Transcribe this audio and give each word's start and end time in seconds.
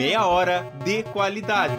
Meia 0.00 0.26
hora 0.26 0.62
de 0.82 1.02
qualidade. 1.02 1.76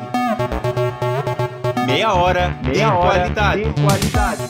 Meia 1.88 2.14
hora 2.14 2.50
de 2.62 2.70
Meia 2.70 2.94
hora 2.94 3.34
qualidade. 3.34 3.64
De 3.64 3.82
qualidade. 3.82 4.42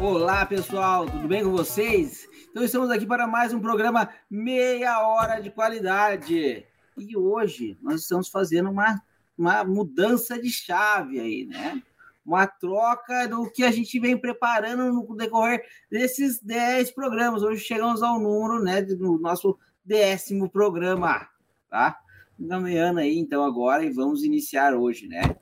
Olá, 0.00 0.44
pessoal, 0.44 1.06
tudo 1.06 1.28
bem 1.28 1.44
com 1.44 1.52
vocês? 1.52 2.28
Então 2.50 2.64
estamos 2.64 2.90
aqui 2.90 3.06
para 3.06 3.28
mais 3.28 3.54
um 3.54 3.60
programa 3.60 4.10
Meia 4.28 4.98
Hora 4.98 5.38
de 5.38 5.48
Qualidade. 5.52 6.66
E 6.98 7.16
hoje 7.16 7.78
nós 7.80 8.00
estamos 8.00 8.28
fazendo 8.28 8.68
uma, 8.68 9.00
uma 9.38 9.62
mudança 9.62 10.36
de 10.36 10.50
chave 10.50 11.20
aí, 11.20 11.46
né? 11.46 11.80
Uma 12.26 12.48
troca 12.48 13.28
do 13.28 13.48
que 13.48 13.62
a 13.62 13.70
gente 13.70 13.96
vem 14.00 14.18
preparando 14.18 14.92
no 14.92 15.16
decorrer 15.16 15.64
desses 15.88 16.42
10 16.42 16.90
programas. 16.90 17.44
Hoje 17.44 17.62
chegamos 17.62 18.02
ao 18.02 18.18
número, 18.18 18.60
né, 18.60 18.82
do 18.82 19.20
nosso 19.20 19.56
décimo 19.84 20.50
programa, 20.50 21.28
tá? 21.70 22.00
Caminhando 22.48 23.00
aí, 23.00 23.18
então, 23.18 23.44
agora, 23.44 23.84
e 23.84 23.90
vamos 23.90 24.24
iniciar 24.24 24.74
hoje, 24.74 25.06
né? 25.06 25.36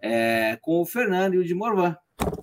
É, 0.00 0.56
com 0.60 0.80
o 0.80 0.84
Fernando 0.84 1.34
e 1.34 1.38
o 1.38 1.44
de 1.44 1.54
Morvan, 1.54 1.96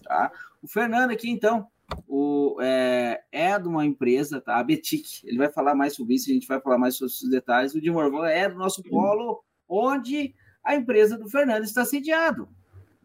tá? 0.03 0.31
O 0.61 0.67
Fernando 0.67 1.11
aqui, 1.11 1.29
então, 1.29 1.67
o, 2.07 2.57
é, 2.61 3.21
é 3.31 3.59
de 3.59 3.67
uma 3.67 3.85
empresa, 3.85 4.41
tá? 4.41 4.57
A 4.57 4.63
Betic. 4.63 5.23
Ele 5.23 5.37
vai 5.37 5.51
falar 5.51 5.75
mais 5.75 5.95
sobre 5.95 6.15
isso, 6.15 6.29
a 6.29 6.33
gente 6.33 6.47
vai 6.47 6.59
falar 6.59 6.77
mais 6.77 6.95
sobre 6.95 7.13
os 7.13 7.29
detalhes. 7.29 7.75
O 7.75 7.81
de 7.81 7.91
Morvan 7.91 8.27
é 8.27 8.49
do 8.49 8.57
nosso 8.57 8.83
polo, 8.83 9.43
onde 9.67 10.33
a 10.63 10.75
empresa 10.75 11.17
do 11.17 11.29
Fernando 11.29 11.63
está 11.63 11.85
sediado, 11.85 12.49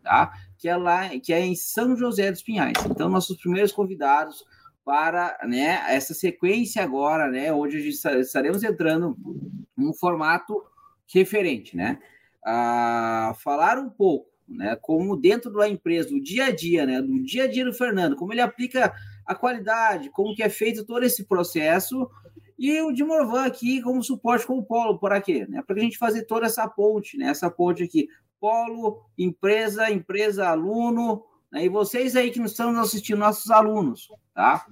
tá? 0.03 0.33
Que 0.59 0.69
é 0.69 0.77
lá, 0.77 1.09
que 1.19 1.33
é 1.33 1.41
em 1.41 1.55
São 1.55 1.97
José 1.97 2.31
dos 2.31 2.43
Pinhais. 2.43 2.77
Então, 2.91 3.09
nossos 3.09 3.37
primeiros 3.37 3.73
convidados 3.73 4.45
para 4.85 5.37
né, 5.49 5.83
essa 5.89 6.15
sequência 6.15 6.83
agora, 6.83 7.29
né, 7.29 7.49
gente 7.69 7.89
estaremos 8.21 8.63
entrando 8.63 9.17
num 9.77 9.93
formato 9.93 10.63
referente, 11.13 11.77
né? 11.77 11.99
A 12.45 13.35
falar 13.43 13.79
um 13.79 13.91
pouco, 13.91 14.31
né, 14.49 14.77
como 14.77 15.17
dentro 15.17 15.53
da 15.53 15.69
empresa, 15.69 16.11
do 16.11 16.21
dia 16.21 16.47
a 16.47 16.51
dia, 16.51 16.87
né, 16.87 17.03
do 17.03 17.21
dia 17.25 17.45
a 17.45 17.47
dia 17.49 17.65
do 17.65 17.75
Fernando, 17.75 18.15
como 18.15 18.33
ele 18.33 18.41
aplica 18.41 18.95
a 19.27 19.35
qualidade, 19.35 20.11
como 20.11 20.35
que 20.35 20.43
é 20.43 20.49
feito 20.49 20.85
todo 20.85 21.03
esse 21.03 21.25
processo, 21.25 22.09
e 22.57 22.81
o 22.81 22.93
de 22.93 23.03
Morvan 23.03 23.45
aqui 23.45 23.83
como 23.83 24.03
suporte 24.03 24.47
com 24.47 24.59
o 24.59 24.63
Polo, 24.63 25.01
por 25.01 25.13
aqui, 25.13 25.45
né, 25.51 25.63
para 25.67 25.75
a 25.75 25.81
gente 25.81 25.99
fazer 25.99 26.27
toda 26.27 26.47
essa 26.47 26.69
ponte, 26.69 27.19
né, 27.19 27.27
essa 27.27 27.51
ponte 27.51 27.83
aqui, 27.83 28.09
Polo, 28.39 29.03
empresa, 29.19 29.91
empresa, 29.91 30.47
aluno, 30.47 31.25
né, 31.51 31.65
e 31.65 31.69
vocês 31.69 32.15
aí 32.15 32.31
que 32.31 32.39
nos 32.39 32.53
estão 32.53 32.71
assistindo, 32.79 33.19
nossos 33.19 33.51
alunos, 33.51 34.09
tá? 34.33 34.65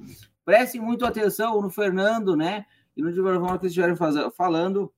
Prestem 0.44 0.80
muito 0.80 1.04
atenção 1.04 1.60
no 1.60 1.70
Fernando, 1.70 2.36
né, 2.36 2.64
e 2.96 3.02
no 3.02 3.12
de 3.12 3.20
Morvan 3.20 3.58
que 3.58 3.66
estiverem 3.66 3.96
falando, 4.36 4.92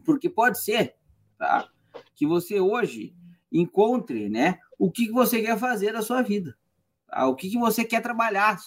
porque 0.00 0.28
pode 0.28 0.62
ser, 0.62 0.94
tá? 1.38 1.68
Que 2.14 2.26
você 2.26 2.60
hoje 2.60 3.14
encontre, 3.52 4.28
né? 4.28 4.58
O 4.78 4.90
que 4.90 5.10
você 5.10 5.42
quer 5.42 5.58
fazer 5.58 5.92
da 5.92 6.02
sua 6.02 6.22
vida, 6.22 6.56
tá? 7.06 7.26
o 7.26 7.36
que, 7.36 7.56
você 7.58 7.84
quer 7.84 8.00
trabalhar, 8.00 8.58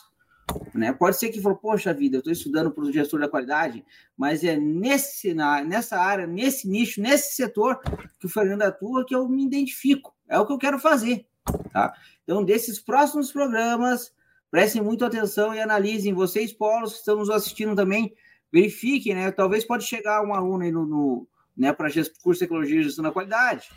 né? 0.74 0.94
Pode 0.94 1.18
ser 1.18 1.30
que 1.30 1.42
falou, 1.42 1.58
poxa 1.58 1.94
vida, 1.94 2.18
eu 2.18 2.20
estou 2.20 2.32
estudando 2.32 2.72
para 2.72 2.84
o 2.84 2.92
gestor 2.92 3.20
da 3.20 3.28
qualidade, 3.28 3.84
mas 4.16 4.44
é 4.44 4.56
nesse, 4.56 5.34
na, 5.34 5.64
nessa 5.64 5.98
área, 5.98 6.28
nesse 6.28 6.68
nicho, 6.68 7.02
nesse 7.02 7.36
setor 7.36 7.80
que 8.20 8.28
o 8.28 8.30
Fernando 8.30 8.62
atua 8.62 9.06
que 9.06 9.16
eu 9.16 9.28
me 9.28 9.46
identifico, 9.46 10.16
é 10.30 10.40
o 10.40 10.46
que 10.46 10.54
eu 10.54 10.58
quero 10.58 10.80
fazer, 10.80 11.28
tá? 11.72 11.94
Então, 12.24 12.44
desses 12.44 12.80
próximos 12.80 13.32
programas, 13.32 14.14
prestem 14.52 14.82
muito 14.82 15.04
atenção 15.04 15.54
e 15.54 15.60
analisem 15.60 16.14
vocês, 16.14 16.54
polos 16.54 16.94
que 16.94 17.00
estão 17.00 17.18
nos 17.18 17.30
assistindo 17.30 17.76
também, 17.76 18.16
verifiquem, 18.56 19.14
né? 19.14 19.32
Talvez 19.32 19.66
pode 19.66 19.84
chegar 19.84 20.24
um 20.24 20.34
aluno 20.34 20.64
aí 20.64 20.72
no, 20.72 20.86
no 20.86 21.28
né, 21.58 21.74
para 21.74 21.90
curso 22.24 22.40
de 22.40 22.40
tecnologia 22.40 22.80
e 22.80 22.84
gestão 22.84 23.04
da 23.04 23.12
qualidade, 23.12 23.70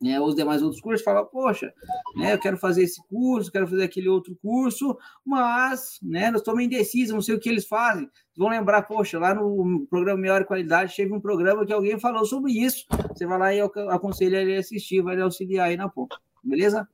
né, 0.00 0.18
os 0.18 0.34
demais 0.34 0.62
outros 0.62 0.80
cursos, 0.80 1.04
fala, 1.04 1.26
poxa, 1.26 1.74
né, 2.16 2.32
eu 2.32 2.38
quero 2.38 2.56
fazer 2.56 2.84
esse 2.84 3.02
curso, 3.06 3.52
quero 3.52 3.66
fazer 3.66 3.82
aquele 3.82 4.08
outro 4.08 4.34
curso, 4.40 4.96
mas, 5.24 5.98
né, 6.02 6.30
nós 6.30 6.40
estamos 6.40 6.62
indecisos, 6.62 7.12
não 7.12 7.20
sei 7.20 7.34
o 7.34 7.40
que 7.40 7.50
eles 7.50 7.66
fazem. 7.66 8.08
Vão 8.36 8.48
lembrar, 8.48 8.82
poxa, 8.82 9.18
lá 9.18 9.34
no 9.34 9.86
programa 9.90 10.20
Melhor 10.20 10.44
Qualidade, 10.44 10.96
teve 10.96 11.12
um 11.12 11.20
programa 11.20 11.66
que 11.66 11.72
alguém 11.72 11.98
falou 11.98 12.24
sobre 12.24 12.52
isso. 12.52 12.86
Você 13.08 13.26
vai 13.26 13.38
lá 13.38 13.54
e 13.54 13.58
eu 13.58 13.70
aconselho 13.90 14.36
ele 14.36 14.56
a 14.56 14.60
assistir, 14.60 15.02
vai 15.02 15.16
lhe 15.16 15.22
auxiliar 15.22 15.68
aí 15.68 15.76
na 15.76 15.88
ponta, 15.88 16.16
beleza? 16.42 16.88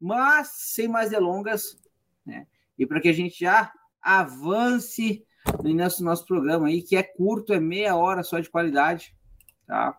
Mas, 0.00 0.48
sem 0.48 0.88
mais 0.88 1.10
delongas, 1.10 1.76
né, 2.26 2.46
e 2.76 2.84
para 2.84 3.00
que 3.00 3.08
a 3.08 3.12
gente 3.12 3.38
já 3.38 3.70
avance 4.00 5.24
no 5.62 5.74
nosso, 5.74 6.04
nosso 6.04 6.26
programa 6.26 6.68
aí, 6.68 6.82
que 6.82 6.96
é 6.96 7.02
curto, 7.02 7.52
é 7.52 7.60
meia 7.60 7.96
hora 7.96 8.22
só 8.22 8.38
de 8.38 8.50
qualidade, 8.50 9.14
tá? 9.66 9.98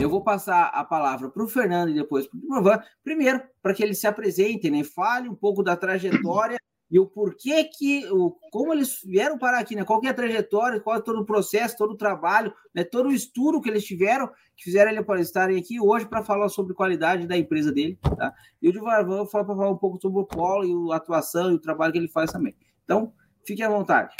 Eu 0.00 0.10
vou 0.10 0.24
passar 0.24 0.66
a 0.74 0.84
palavra 0.84 1.28
para 1.30 1.44
o 1.44 1.48
Fernando 1.48 1.90
e 1.90 1.94
depois 1.94 2.26
para 2.26 2.38
o 2.38 2.48
Novan, 2.48 2.82
primeiro, 3.02 3.40
para 3.62 3.72
que 3.72 3.82
eles 3.82 4.00
se 4.00 4.06
apresentem, 4.06 4.70
né? 4.70 4.82
Fale 4.82 5.28
um 5.28 5.34
pouco 5.34 5.62
da 5.62 5.76
trajetória 5.76 6.58
e 6.90 6.98
o 6.98 7.06
porquê 7.06 7.64
que, 7.64 8.04
o, 8.10 8.36
como 8.50 8.72
eles 8.72 9.00
vieram 9.04 9.38
parar 9.38 9.58
aqui, 9.58 9.76
né? 9.76 9.84
Qual 9.84 10.00
é 10.04 10.08
a 10.08 10.14
trajetória, 10.14 10.80
qual 10.80 10.96
é 10.96 11.00
todo 11.00 11.20
o 11.20 11.24
processo, 11.24 11.76
todo 11.76 11.92
o 11.92 11.96
trabalho, 11.96 12.52
né? 12.74 12.82
todo 12.84 13.08
o 13.08 13.12
estudo 13.12 13.60
que 13.60 13.68
eles 13.68 13.84
tiveram, 13.84 14.28
que 14.56 14.64
fizeram 14.64 14.90
eles 14.90 15.06
para 15.06 15.20
estarem 15.20 15.58
aqui 15.58 15.80
hoje 15.80 16.06
para 16.06 16.24
falar 16.24 16.48
sobre 16.48 16.74
qualidade 16.74 17.26
da 17.26 17.36
empresa 17.36 17.72
dele, 17.72 17.98
tá? 18.16 18.34
E 18.60 18.68
o 18.68 18.72
de 18.72 18.80
Varvan 18.80 19.26
para 19.26 19.44
falar 19.44 19.70
um 19.70 19.78
pouco 19.78 20.00
sobre 20.00 20.20
o 20.20 20.24
polo 20.24 20.64
e 20.64 20.92
a 20.92 20.96
atuação 20.96 21.52
e 21.52 21.54
o 21.54 21.58
trabalho 21.58 21.92
que 21.92 21.98
ele 21.98 22.08
faz 22.08 22.32
também. 22.32 22.54
Então, 22.84 23.12
fique 23.44 23.62
à 23.62 23.68
vontade. 23.68 24.14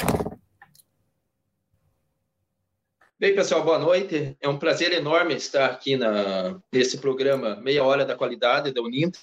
Bem, 3.17 3.33
pessoal, 3.33 3.63
boa 3.63 3.79
noite. 3.79 4.37
É 4.39 4.47
um 4.47 4.59
prazer 4.59 4.91
enorme 4.91 5.35
estar 5.35 5.65
aqui 5.65 5.95
na, 5.95 6.59
nesse 6.71 6.97
programa 6.97 7.55
Meia 7.55 7.83
Hora 7.83 8.05
da 8.05 8.15
Qualidade 8.15 8.73
da 8.73 8.81
Uninter. 8.81 9.19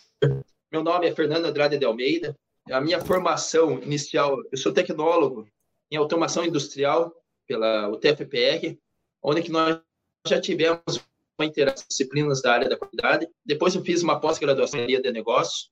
Meu 0.70 0.82
nome 0.82 1.06
é 1.06 1.14
Fernando 1.14 1.46
Andrade 1.46 1.78
de 1.78 1.84
Almeida. 1.84 2.36
A 2.70 2.80
minha 2.80 3.00
formação 3.00 3.82
inicial, 3.82 4.38
eu 4.50 4.56
sou 4.58 4.72
tecnólogo 4.72 5.46
em 5.90 5.96
automação 5.96 6.44
industrial 6.44 7.14
pela 7.46 7.88
UTFPR, 7.90 8.78
onde 9.22 9.42
que 9.42 9.50
nós 9.50 9.78
já 10.26 10.40
tivemos 10.40 11.04
uma 11.38 11.46
interação 11.46 11.84
disciplinas 11.88 12.40
da 12.40 12.52
área 12.52 12.68
da 12.68 12.76
qualidade. 12.76 13.28
Depois 13.44 13.74
eu 13.74 13.82
fiz 13.82 14.02
uma 14.02 14.18
pós-graduação 14.18 14.80
em 14.80 14.84
área 14.84 15.02
de 15.02 15.12
negócios, 15.12 15.70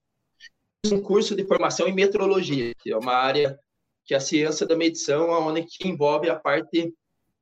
um 0.92 1.00
curso 1.00 1.34
de 1.34 1.46
formação 1.46 1.88
em 1.88 1.94
metrologia, 1.94 2.74
que 2.74 2.92
é 2.92 2.96
uma 2.96 3.14
área 3.14 3.58
que 4.10 4.14
é 4.14 4.16
a 4.16 4.20
ciência 4.20 4.66
da 4.66 4.74
medição, 4.74 5.30
onde 5.30 5.62
que 5.62 5.86
envolve 5.86 6.28
a 6.28 6.34
parte 6.34 6.92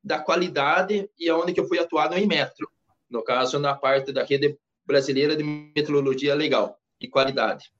da 0.04 0.18
qualidade 0.18 1.08
e 1.18 1.26
aonde 1.26 1.54
que 1.54 1.60
eu 1.60 1.66
fui 1.66 1.78
atuado 1.78 2.14
em 2.14 2.26
metro, 2.26 2.70
no 3.08 3.24
caso 3.24 3.58
na 3.58 3.74
parte 3.74 4.12
da 4.12 4.22
rede 4.22 4.54
brasileira 4.84 5.34
de 5.34 5.42
metrologia 5.42 6.34
legal 6.34 6.78
e 7.00 7.08
qualidade. 7.08 7.72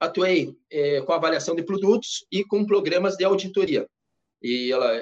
Atuei 0.00 0.56
é, 0.70 1.02
com 1.02 1.12
avaliação 1.12 1.54
de 1.54 1.62
produtos 1.62 2.24
e 2.32 2.42
com 2.42 2.64
programas 2.64 3.16
de 3.16 3.24
auditoria 3.24 3.86
e 4.42 4.72
ela 4.72 4.98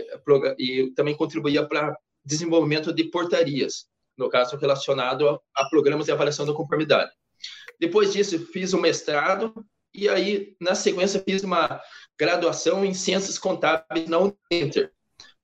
e 0.59 0.91
também 0.97 1.17
contribuía 1.17 1.65
para 1.65 1.97
desenvolvimento 2.25 2.93
de 2.93 3.05
portarias, 3.05 3.87
no 4.19 4.29
caso 4.29 4.57
relacionado 4.57 5.29
a, 5.29 5.41
a 5.55 5.69
programas 5.69 6.07
de 6.07 6.11
avaliação 6.11 6.45
da 6.45 6.53
conformidade. 6.53 7.13
Depois 7.79 8.13
disso 8.13 8.45
fiz 8.47 8.75
um 8.75 8.81
mestrado 8.81 9.55
e 9.95 10.09
aí 10.09 10.57
na 10.61 10.75
sequência 10.75 11.23
fiz 11.25 11.45
uma 11.45 11.81
graduação 12.21 12.85
em 12.85 12.93
ciências 12.93 13.39
contábeis 13.39 14.07
na 14.07 14.19
Uninter, 14.19 14.93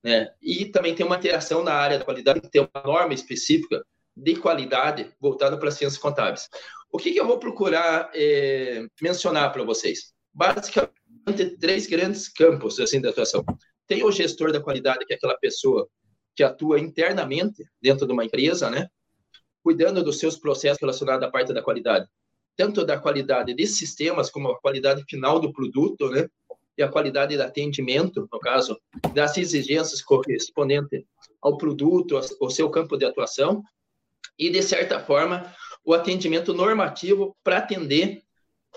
né? 0.05 0.29
E 0.43 0.67
também 0.67 0.95
tem 0.95 1.07
uma 1.07 1.17
interação 1.17 1.65
na 1.65 1.73
área 1.73 1.99
da 1.99 2.05
qualidade, 2.05 2.41
tem 2.51 2.61
uma 2.61 2.83
norma 2.85 3.15
específica 3.15 3.83
de 4.15 4.37
qualidade 4.37 5.11
voltada 5.19 5.57
para 5.57 5.71
ciências 5.71 5.99
contábeis. 5.99 6.51
O 6.93 6.99
que, 6.99 7.13
que 7.13 7.19
eu 7.19 7.27
vou 7.27 7.39
procurar 7.39 8.11
é, 8.15 8.87
mencionar 9.01 9.51
para 9.53 9.65
vocês? 9.65 10.13
Basicamente, 10.35 11.57
três 11.59 11.87
grandes 11.87 12.29
campos 12.29 12.79
assim, 12.79 13.01
de 13.01 13.09
atuação. 13.09 13.43
Tem 13.87 14.05
o 14.05 14.13
gestor 14.13 14.53
da 14.53 14.61
qualidade, 14.61 15.07
que 15.07 15.15
é 15.15 15.17
aquela 15.17 15.39
pessoa 15.39 15.89
que 16.35 16.43
atua 16.43 16.79
internamente 16.79 17.65
dentro 17.81 18.07
de 18.07 18.13
uma 18.13 18.25
empresa, 18.25 18.69
né? 18.69 18.87
cuidando 19.67 20.05
dos 20.05 20.21
seus 20.21 20.37
processos 20.37 20.79
relacionados 20.81 21.27
à 21.27 21.31
parte 21.31 21.53
da 21.53 21.63
qualidade, 21.63 22.07
tanto 22.57 22.85
da 22.85 22.97
qualidade 22.99 23.53
de 23.53 23.67
sistemas 23.67 24.31
como 24.31 24.49
a 24.49 24.61
qualidade 24.61 25.03
final 25.09 25.41
do 25.41 25.53
produto, 25.53 26.09
né? 26.09 26.29
E 26.77 26.83
a 26.83 26.89
qualidade 26.89 27.37
do 27.37 27.43
atendimento, 27.43 28.29
no 28.31 28.39
caso, 28.39 28.79
das 29.15 29.37
exigências 29.37 30.03
correspondentes 30.03 31.05
ao 31.41 31.57
produto, 31.57 32.21
ao 32.41 32.51
seu 32.51 32.69
campo 32.71 32.97
de 32.97 33.05
atuação, 33.05 33.63
e, 34.39 34.51
de 34.51 34.63
certa 34.63 35.01
forma, 35.01 35.55
o 35.85 35.95
atendimento 35.95 36.53
normativo 36.53 37.35
para 37.43 37.59
atender 37.59 38.23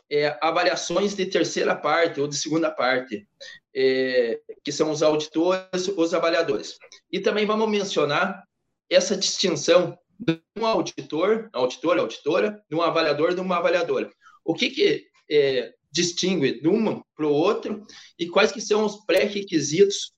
é, 0.09 0.37
avaliações 0.41 1.15
de 1.15 1.25
terceira 1.25 1.75
parte 1.75 2.21
ou 2.21 2.27
de 2.27 2.37
segunda 2.37 2.71
parte, 2.71 3.27
é, 3.75 4.39
que 4.63 4.71
são 4.71 4.91
os 4.91 5.03
auditores, 5.03 5.87
os 5.95 6.13
avaliadores. 6.13 6.77
E 7.11 7.19
também 7.19 7.45
vamos 7.45 7.69
mencionar 7.69 8.43
essa 8.89 9.17
distinção 9.17 9.97
de 10.19 10.41
um 10.57 10.65
auditor, 10.65 11.49
auditor, 11.53 11.97
auditora, 11.99 12.63
de 12.69 12.75
um 12.75 12.81
avaliador, 12.81 13.33
de 13.33 13.41
uma 13.41 13.57
avaliadora. 13.57 14.09
O 14.43 14.53
que, 14.53 14.69
que 14.69 15.05
é, 15.29 15.73
distingue 15.91 16.61
de 16.61 16.67
um 16.67 17.01
para 17.15 17.27
o 17.27 17.33
outro 17.33 17.85
e 18.17 18.27
quais 18.27 18.51
que 18.51 18.61
são 18.61 18.85
os 18.85 19.05
pré-requisitos 19.05 20.13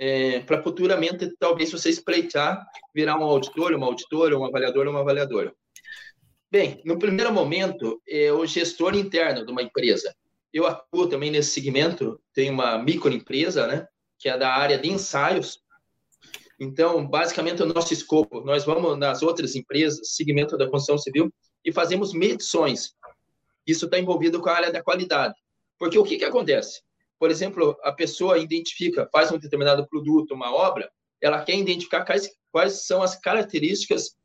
é, 0.00 0.40
para 0.40 0.62
futuramente, 0.62 1.30
talvez, 1.38 1.70
você 1.70 1.90
espreitar, 1.90 2.66
virar 2.94 3.18
um 3.18 3.22
auditor, 3.22 3.74
uma 3.74 3.86
auditora, 3.86 4.38
um 4.38 4.46
avaliador, 4.46 4.88
uma 4.88 5.00
avaliadora. 5.00 5.54
Bem, 6.50 6.80
no 6.86 6.98
primeiro 6.98 7.30
momento, 7.30 8.00
é 8.08 8.32
o 8.32 8.46
gestor 8.46 8.96
interno 8.96 9.44
de 9.44 9.52
uma 9.52 9.62
empresa. 9.62 10.14
Eu 10.52 10.66
atuo 10.66 11.06
também 11.06 11.30
nesse 11.30 11.50
segmento, 11.50 12.18
tenho 12.32 12.52
uma 12.54 12.78
microempresa, 12.78 13.66
né, 13.66 13.86
que 14.18 14.28
é 14.28 14.38
da 14.38 14.52
área 14.54 14.78
de 14.78 14.88
ensaios. 14.88 15.60
Então, 16.58 17.06
basicamente, 17.06 17.62
o 17.62 17.66
nosso 17.66 17.92
escopo, 17.92 18.40
nós 18.40 18.64
vamos 18.64 18.98
nas 18.98 19.22
outras 19.22 19.54
empresas, 19.54 20.14
segmento 20.14 20.56
da 20.56 20.64
construção 20.68 20.96
civil, 20.96 21.30
e 21.62 21.70
fazemos 21.72 22.14
medições. 22.14 22.94
Isso 23.70 23.86
está 23.86 23.98
envolvido 23.98 24.40
com 24.40 24.48
a 24.48 24.54
área 24.54 24.72
da 24.72 24.82
qualidade. 24.82 25.34
Porque 25.78 25.98
o 25.98 26.04
que, 26.04 26.18
que 26.18 26.24
acontece? 26.24 26.82
Por 27.18 27.30
exemplo, 27.30 27.76
a 27.82 27.92
pessoa 27.92 28.38
identifica, 28.38 29.08
faz 29.12 29.30
um 29.30 29.38
determinado 29.38 29.86
produto, 29.88 30.34
uma 30.34 30.52
obra, 30.54 30.90
ela 31.20 31.42
quer 31.44 31.56
identificar 31.56 32.04
quais, 32.04 32.30
quais 32.50 32.86
são 32.86 33.02
as 33.02 33.14
características 33.16 34.16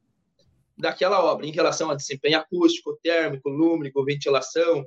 daquela 0.78 1.24
obra 1.24 1.46
em 1.46 1.52
relação 1.52 1.90
a 1.90 1.96
desempenho 1.96 2.40
acústico, 2.40 2.98
térmico, 3.04 3.50
lúmico, 3.50 4.04
ventilação, 4.04 4.86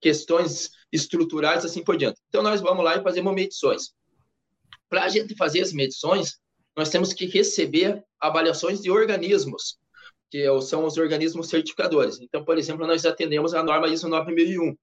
questões 0.00 0.70
estruturais, 0.92 1.64
assim 1.64 1.82
por 1.82 1.96
diante. 1.96 2.20
Então, 2.28 2.42
nós 2.42 2.60
vamos 2.60 2.84
lá 2.84 2.96
e 2.96 3.02
fazemos 3.02 3.34
medições. 3.34 3.94
Para 4.88 5.04
a 5.04 5.08
gente 5.08 5.34
fazer 5.34 5.62
as 5.62 5.72
medições, 5.72 6.38
nós 6.76 6.90
temos 6.90 7.12
que 7.12 7.26
receber 7.26 8.04
avaliações 8.20 8.80
de 8.80 8.90
organismos, 8.90 9.78
que 10.30 10.46
são 10.62 10.84
os 10.84 10.96
organismos 10.96 11.48
certificadores. 11.48 12.20
Então, 12.20 12.44
por 12.44 12.58
exemplo, 12.58 12.86
nós 12.86 13.04
atendemos 13.04 13.54
a 13.54 13.62
norma 13.62 13.88
ISO 13.88 14.08
9001. 14.08 14.76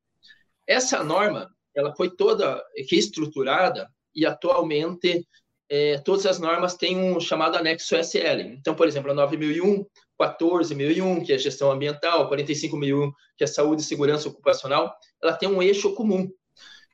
Essa 0.67 1.03
norma, 1.03 1.49
ela 1.75 1.93
foi 1.95 2.09
toda 2.09 2.63
reestruturada 2.89 3.89
e 4.15 4.25
atualmente 4.25 5.27
é, 5.69 5.97
todas 5.97 6.25
as 6.25 6.39
normas 6.39 6.75
têm 6.75 6.97
um 6.97 7.19
chamado 7.19 7.57
anexo 7.57 7.95
SL. 7.95 8.41
Então, 8.57 8.75
por 8.75 8.87
exemplo, 8.87 9.11
a 9.11 9.13
9001, 9.13 9.85
14001, 10.17 11.23
que 11.23 11.33
é 11.33 11.37
gestão 11.37 11.71
ambiental, 11.71 12.29
45001, 12.29 13.11
que 13.37 13.43
é 13.43 13.47
saúde 13.47 13.81
e 13.81 13.85
segurança 13.85 14.29
ocupacional, 14.29 14.95
ela 15.21 15.33
tem 15.33 15.49
um 15.49 15.61
eixo 15.61 15.93
comum. 15.95 16.29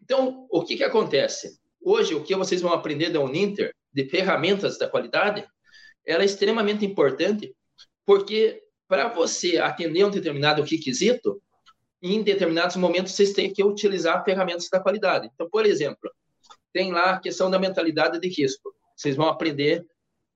Então, 0.01 0.47
o 0.49 0.63
que, 0.63 0.77
que 0.77 0.83
acontece? 0.83 1.59
Hoje, 1.81 2.15
o 2.15 2.23
que 2.23 2.35
vocês 2.35 2.61
vão 2.61 2.73
aprender 2.73 3.09
da 3.09 3.19
Uninter, 3.19 3.73
de 3.93 4.05
ferramentas 4.05 4.77
da 4.77 4.87
qualidade, 4.87 5.45
ela 6.05 6.23
é 6.23 6.25
extremamente 6.25 6.85
importante, 6.85 7.53
porque 8.09 8.63
para 8.87 9.07
você 9.07 9.59
atender 9.59 10.03
um 10.03 10.09
determinado 10.09 10.63
requisito, 10.63 11.39
em 12.01 12.23
determinados 12.23 12.75
momentos 12.75 13.13
vocês 13.13 13.33
têm 13.33 13.53
que 13.53 13.63
utilizar 13.63 14.25
ferramentas 14.25 14.67
da 14.67 14.79
qualidade. 14.79 15.29
Então, 15.31 15.47
por 15.47 15.63
exemplo, 15.63 16.09
tem 16.73 16.91
lá 16.91 17.11
a 17.11 17.19
questão 17.19 17.51
da 17.51 17.59
mentalidade 17.59 18.19
de 18.19 18.27
risco. 18.27 18.73
Vocês 18.95 19.15
vão 19.15 19.27
aprender 19.27 19.85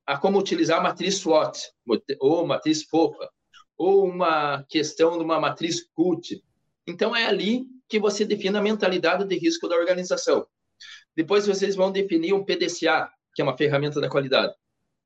a 0.06 0.16
como 0.16 0.38
utilizar 0.38 0.78
a 0.78 0.84
matriz 0.84 1.16
SWOT, 1.16 1.72
ou 2.20 2.46
matriz 2.46 2.84
FOFA, 2.84 3.28
ou 3.75 4.06
uma 4.06 4.64
questão 4.70 5.18
de 5.18 5.24
uma 5.24 5.40
matriz 5.40 5.81
CUT. 5.96 6.44
Então, 6.86 7.16
é 7.16 7.25
ali 7.25 7.66
que 7.90 8.00
você 8.00 8.24
define 8.24 8.56
a 8.56 8.62
mentalidade 8.62 9.25
de 9.25 9.36
risco 9.36 9.68
da 9.68 9.75
organização. 9.75 10.46
Depois, 11.16 11.48
vocês 11.48 11.75
vão 11.75 11.92
definir 11.92 12.34
um 12.34 12.46
PDCA, 12.46 13.10
que 13.34 13.42
é 13.42 13.44
uma 13.44 13.58
ferramenta 13.58 14.00
da 14.00 14.10
qualidade, 14.10 14.54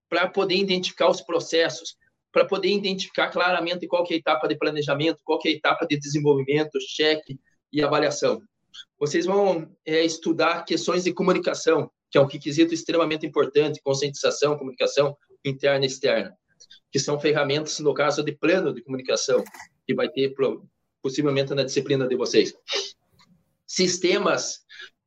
para 0.10 0.28
poder 0.28 0.56
identificar 0.56 1.10
os 1.10 1.22
processos, 1.22 1.96
para 2.32 2.46
poder 2.46 2.70
identificar 2.70 3.30
claramente 3.30 3.88
qual 3.88 4.06
é 4.10 4.14
a 4.14 4.18
etapa 4.18 4.48
de 4.48 4.58
planejamento, 4.58 5.22
qual 5.24 5.40
é 5.46 5.50
a 5.50 5.52
etapa 5.52 5.86
de 5.86 5.98
desenvolvimento, 6.00 6.80
cheque 6.80 7.40
e 7.72 7.82
avaliação. 7.82 8.42
Vocês 9.00 9.26
vão 9.26 9.72
é, 9.86 10.04
estudar 10.04 10.64
questões 10.64 11.04
de 11.04 11.14
comunicação, 11.14 11.90
que 12.12 12.18
é 12.18 12.22
um 12.22 12.26
requisito 12.26 12.74
extremamente 12.74 13.26
importante, 13.26 13.82
conscientização, 13.84 14.58
comunicação 14.58 15.16
interna 15.44 15.86
e 15.86 15.88
externa, 15.88 16.36
que 16.92 17.00
são 17.00 17.20
ferramentas, 17.20 17.80
no 17.80 17.94
caso 17.94 18.24
de 18.24 18.32
plano 18.32 18.74
de 18.74 18.82
comunicação, 18.82 19.44
que 19.86 19.94
vai 19.94 20.10
ter 20.10 20.34
possivelmente 21.02 21.54
na 21.54 21.64
disciplina 21.64 22.08
de 22.08 22.16
vocês. 22.16 22.54
Sistemas, 23.66 24.60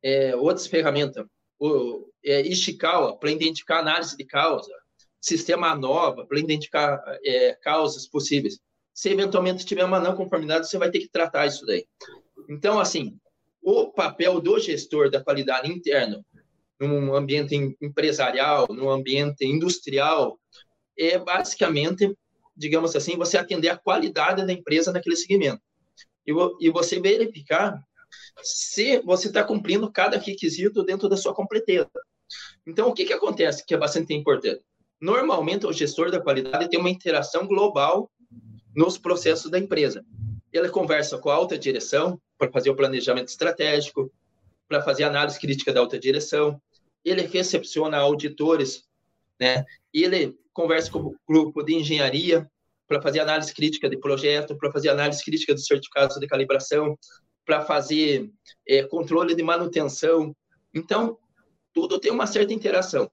é, 0.02 0.34
outras 0.36 0.66
ferramentas, 0.66 1.24
o 1.58 2.08
é, 2.24 2.40
Ishikawa, 2.42 3.18
para 3.18 3.30
identificar 3.30 3.80
análise 3.80 4.16
de 4.16 4.24
causa, 4.24 4.72
sistema 5.20 5.74
nova, 5.74 6.26
para 6.26 6.38
identificar 6.38 7.00
é, 7.24 7.54
causas 7.62 8.06
possíveis. 8.06 8.58
Se 8.94 9.10
eventualmente 9.10 9.64
tiver 9.64 9.84
uma 9.84 10.00
não 10.00 10.16
conformidade, 10.16 10.68
você 10.68 10.78
vai 10.78 10.90
ter 10.90 11.00
que 11.00 11.08
tratar 11.08 11.46
isso 11.46 11.64
daí. 11.66 11.86
Então, 12.48 12.80
assim, 12.80 13.18
o 13.62 13.92
papel 13.92 14.40
do 14.40 14.58
gestor 14.58 15.10
da 15.10 15.22
qualidade 15.22 15.70
interno 15.70 16.24
num 16.80 17.14
ambiente 17.14 17.54
empresarial, 17.80 18.66
num 18.70 18.88
ambiente 18.88 19.44
industrial, 19.44 20.40
é 20.98 21.18
basicamente, 21.18 22.16
digamos 22.56 22.96
assim, 22.96 23.16
você 23.16 23.36
atender 23.36 23.68
a 23.68 23.76
qualidade 23.76 24.46
da 24.46 24.52
empresa 24.52 24.90
naquele 24.90 25.16
segmento. 25.16 25.60
E, 26.26 26.32
e 26.60 26.70
você 26.70 26.98
verificar 26.98 27.78
se 28.42 29.00
você 29.00 29.28
está 29.28 29.44
cumprindo 29.44 29.90
cada 29.92 30.18
requisito 30.18 30.82
dentro 30.82 31.08
da 31.08 31.16
sua 31.16 31.34
completeza. 31.34 31.90
Então, 32.66 32.88
o 32.88 32.94
que, 32.94 33.04
que 33.04 33.12
acontece 33.12 33.64
que 33.64 33.74
é 33.74 33.78
bastante 33.78 34.14
importante? 34.14 34.62
Normalmente, 35.00 35.66
o 35.66 35.72
gestor 35.72 36.10
da 36.10 36.20
qualidade 36.20 36.68
tem 36.68 36.78
uma 36.78 36.90
interação 36.90 37.46
global 37.46 38.10
nos 38.74 38.98
processos 38.98 39.50
da 39.50 39.58
empresa. 39.58 40.04
Ele 40.52 40.68
conversa 40.68 41.18
com 41.18 41.30
a 41.30 41.34
alta 41.34 41.58
direção 41.58 42.20
para 42.36 42.50
fazer 42.50 42.70
o 42.70 42.76
planejamento 42.76 43.28
estratégico, 43.28 44.12
para 44.68 44.82
fazer 44.82 45.04
análise 45.04 45.38
crítica 45.38 45.72
da 45.72 45.80
alta 45.80 45.98
direção, 45.98 46.60
ele 47.04 47.22
recepciona 47.22 47.98
auditores, 47.98 48.84
né? 49.38 49.64
Ele 49.92 50.38
conversa 50.52 50.90
com 50.90 50.98
o 51.00 51.16
grupo 51.28 51.62
de 51.62 51.74
engenharia 51.74 52.48
para 52.86 53.00
fazer 53.00 53.20
análise 53.20 53.54
crítica 53.54 53.88
de 53.88 53.98
projeto, 53.98 54.56
para 54.56 54.70
fazer 54.70 54.88
análise 54.88 55.24
crítica 55.24 55.54
dos 55.54 55.66
certificados 55.66 56.18
de 56.18 56.26
calibração, 56.26 56.98
para 57.44 57.62
fazer 57.62 58.30
é, 58.66 58.82
controle 58.82 59.34
de 59.34 59.42
manutenção. 59.42 60.34
Então, 60.74 61.18
tudo 61.72 61.98
tem 61.98 62.12
uma 62.12 62.26
certa 62.26 62.52
interação. 62.52 63.10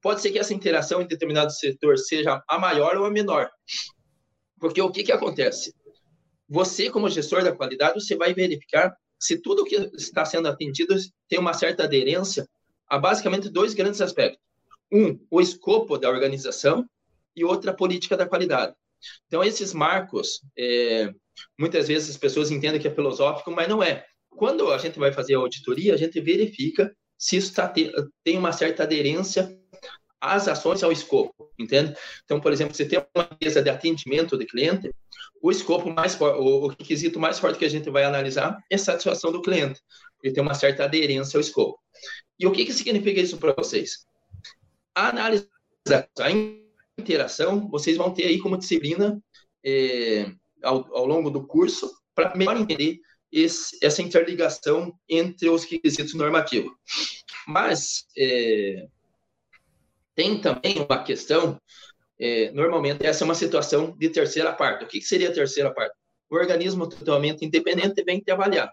Pode 0.00 0.20
ser 0.20 0.30
que 0.30 0.38
essa 0.38 0.54
interação 0.54 1.00
em 1.00 1.06
determinado 1.06 1.52
setor 1.52 1.98
seja 1.98 2.42
a 2.48 2.58
maior 2.58 2.96
ou 2.96 3.04
a 3.04 3.10
menor. 3.10 3.50
Porque 4.58 4.80
o 4.80 4.90
que, 4.90 5.02
que 5.02 5.12
acontece? 5.12 5.74
Você, 6.48 6.90
como 6.90 7.08
gestor 7.08 7.42
da 7.42 7.52
qualidade, 7.52 8.00
você 8.00 8.16
vai 8.16 8.34
verificar 8.34 8.94
se 9.18 9.38
tudo 9.40 9.64
que 9.64 9.76
está 9.94 10.24
sendo 10.24 10.48
atendido 10.48 10.94
tem 11.28 11.38
uma 11.38 11.54
certa 11.54 11.84
aderência 11.84 12.46
há 12.88 12.98
basicamente 12.98 13.48
dois 13.48 13.74
grandes 13.74 14.00
aspectos. 14.00 14.40
Um, 14.92 15.18
o 15.30 15.40
escopo 15.40 15.96
da 15.98 16.08
organização 16.08 16.84
e 17.34 17.44
outra, 17.44 17.70
a 17.70 17.74
política 17.74 18.16
da 18.16 18.28
qualidade. 18.28 18.74
Então, 19.26 19.42
esses 19.42 19.72
marcos, 19.72 20.40
é, 20.56 21.12
muitas 21.58 21.88
vezes 21.88 22.10
as 22.10 22.16
pessoas 22.16 22.50
entendem 22.50 22.80
que 22.80 22.88
é 22.88 22.94
filosófico, 22.94 23.50
mas 23.50 23.68
não 23.68 23.82
é. 23.82 24.04
Quando 24.30 24.70
a 24.70 24.78
gente 24.78 24.98
vai 24.98 25.12
fazer 25.12 25.34
a 25.34 25.38
auditoria, 25.38 25.94
a 25.94 25.96
gente 25.96 26.20
verifica 26.20 26.94
se 27.18 27.36
isso 27.36 27.54
tá, 27.54 27.72
tem 28.22 28.36
uma 28.36 28.52
certa 28.52 28.82
aderência 28.82 29.58
às 30.24 30.48
ações 30.48 30.82
ao 30.82 30.90
escopo, 30.90 31.50
entende? 31.58 31.94
Então, 32.24 32.40
por 32.40 32.52
exemplo, 32.52 32.74
você 32.74 32.86
tem 32.86 33.04
uma 33.14 33.28
empresa 33.30 33.62
de 33.62 33.68
atendimento 33.68 34.38
de 34.38 34.46
cliente, 34.46 34.90
o 35.42 35.50
escopo 35.50 35.90
mais 35.90 36.14
forte, 36.14 36.38
o 36.40 36.68
requisito 36.68 37.20
mais 37.20 37.38
forte 37.38 37.58
que 37.58 37.64
a 37.64 37.70
gente 37.70 37.90
vai 37.90 38.04
analisar 38.04 38.58
é 38.70 38.76
a 38.76 38.78
satisfação 38.78 39.30
do 39.30 39.42
cliente, 39.42 39.80
ele 40.22 40.32
tem 40.32 40.42
uma 40.42 40.54
certa 40.54 40.84
aderência 40.84 41.36
ao 41.36 41.40
escopo. 41.40 41.78
E 42.38 42.46
o 42.46 42.52
que, 42.52 42.64
que 42.64 42.72
significa 42.72 43.20
isso 43.20 43.36
para 43.36 43.52
vocês? 43.52 44.06
A 44.94 45.08
análise, 45.08 45.48
a 45.88 46.30
interação, 46.98 47.68
vocês 47.68 47.96
vão 47.96 48.12
ter 48.12 48.24
aí 48.24 48.38
como 48.38 48.56
disciplina 48.56 49.20
é, 49.64 50.32
ao, 50.62 50.96
ao, 50.96 51.06
longo 51.06 51.30
do 51.30 51.46
curso 51.46 51.90
para 52.14 52.34
melhor 52.34 52.56
entender 52.56 52.98
esse, 53.30 53.76
essa 53.82 54.00
interligação 54.00 54.96
entre 55.08 55.48
os 55.48 55.64
requisitos 55.64 56.14
normativos. 56.14 56.72
Mas 57.46 58.06
é, 58.16 58.86
tem 60.14 60.40
também 60.40 60.80
uma 60.88 61.02
questão, 61.02 61.60
é, 62.18 62.50
normalmente 62.52 63.04
essa 63.04 63.24
é 63.24 63.26
uma 63.26 63.34
situação 63.34 63.96
de 63.96 64.08
terceira 64.10 64.52
parte. 64.52 64.84
O 64.84 64.88
que, 64.88 65.00
que 65.00 65.06
seria 65.06 65.28
a 65.28 65.32
terceira 65.32 65.72
parte? 65.72 65.94
O 66.30 66.36
organismo 66.36 66.88
totalmente 66.88 67.44
independente 67.44 68.02
vem 68.04 68.20
te 68.20 68.30
avaliar. 68.30 68.72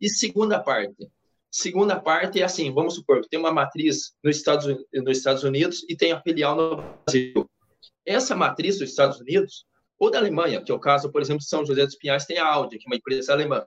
E 0.00 0.08
segunda 0.08 0.58
parte, 0.60 1.08
Segunda 1.54 2.00
parte 2.00 2.40
é 2.40 2.44
assim, 2.44 2.72
vamos 2.72 2.94
supor 2.94 3.20
tem 3.28 3.38
uma 3.38 3.52
matriz 3.52 4.14
nos 4.24 4.38
Estados, 4.38 4.64
nos 4.90 5.18
Estados 5.18 5.44
Unidos 5.44 5.84
e 5.86 5.94
tem 5.94 6.10
a 6.10 6.18
filial 6.22 6.56
no 6.56 6.76
Brasil. 6.76 7.46
Essa 8.06 8.34
matriz 8.34 8.78
dos 8.78 8.88
Estados 8.88 9.20
Unidos, 9.20 9.66
ou 9.98 10.10
da 10.10 10.18
Alemanha, 10.18 10.62
que 10.62 10.72
é 10.72 10.74
o 10.74 10.80
caso, 10.80 11.12
por 11.12 11.20
exemplo, 11.20 11.40
de 11.40 11.48
São 11.48 11.62
José 11.62 11.84
dos 11.84 11.96
Pinhais, 11.96 12.24
tem 12.24 12.38
a 12.38 12.46
Audi, 12.46 12.78
que 12.78 12.86
é 12.86 12.88
uma 12.88 12.96
empresa 12.96 13.34
alemã, 13.34 13.66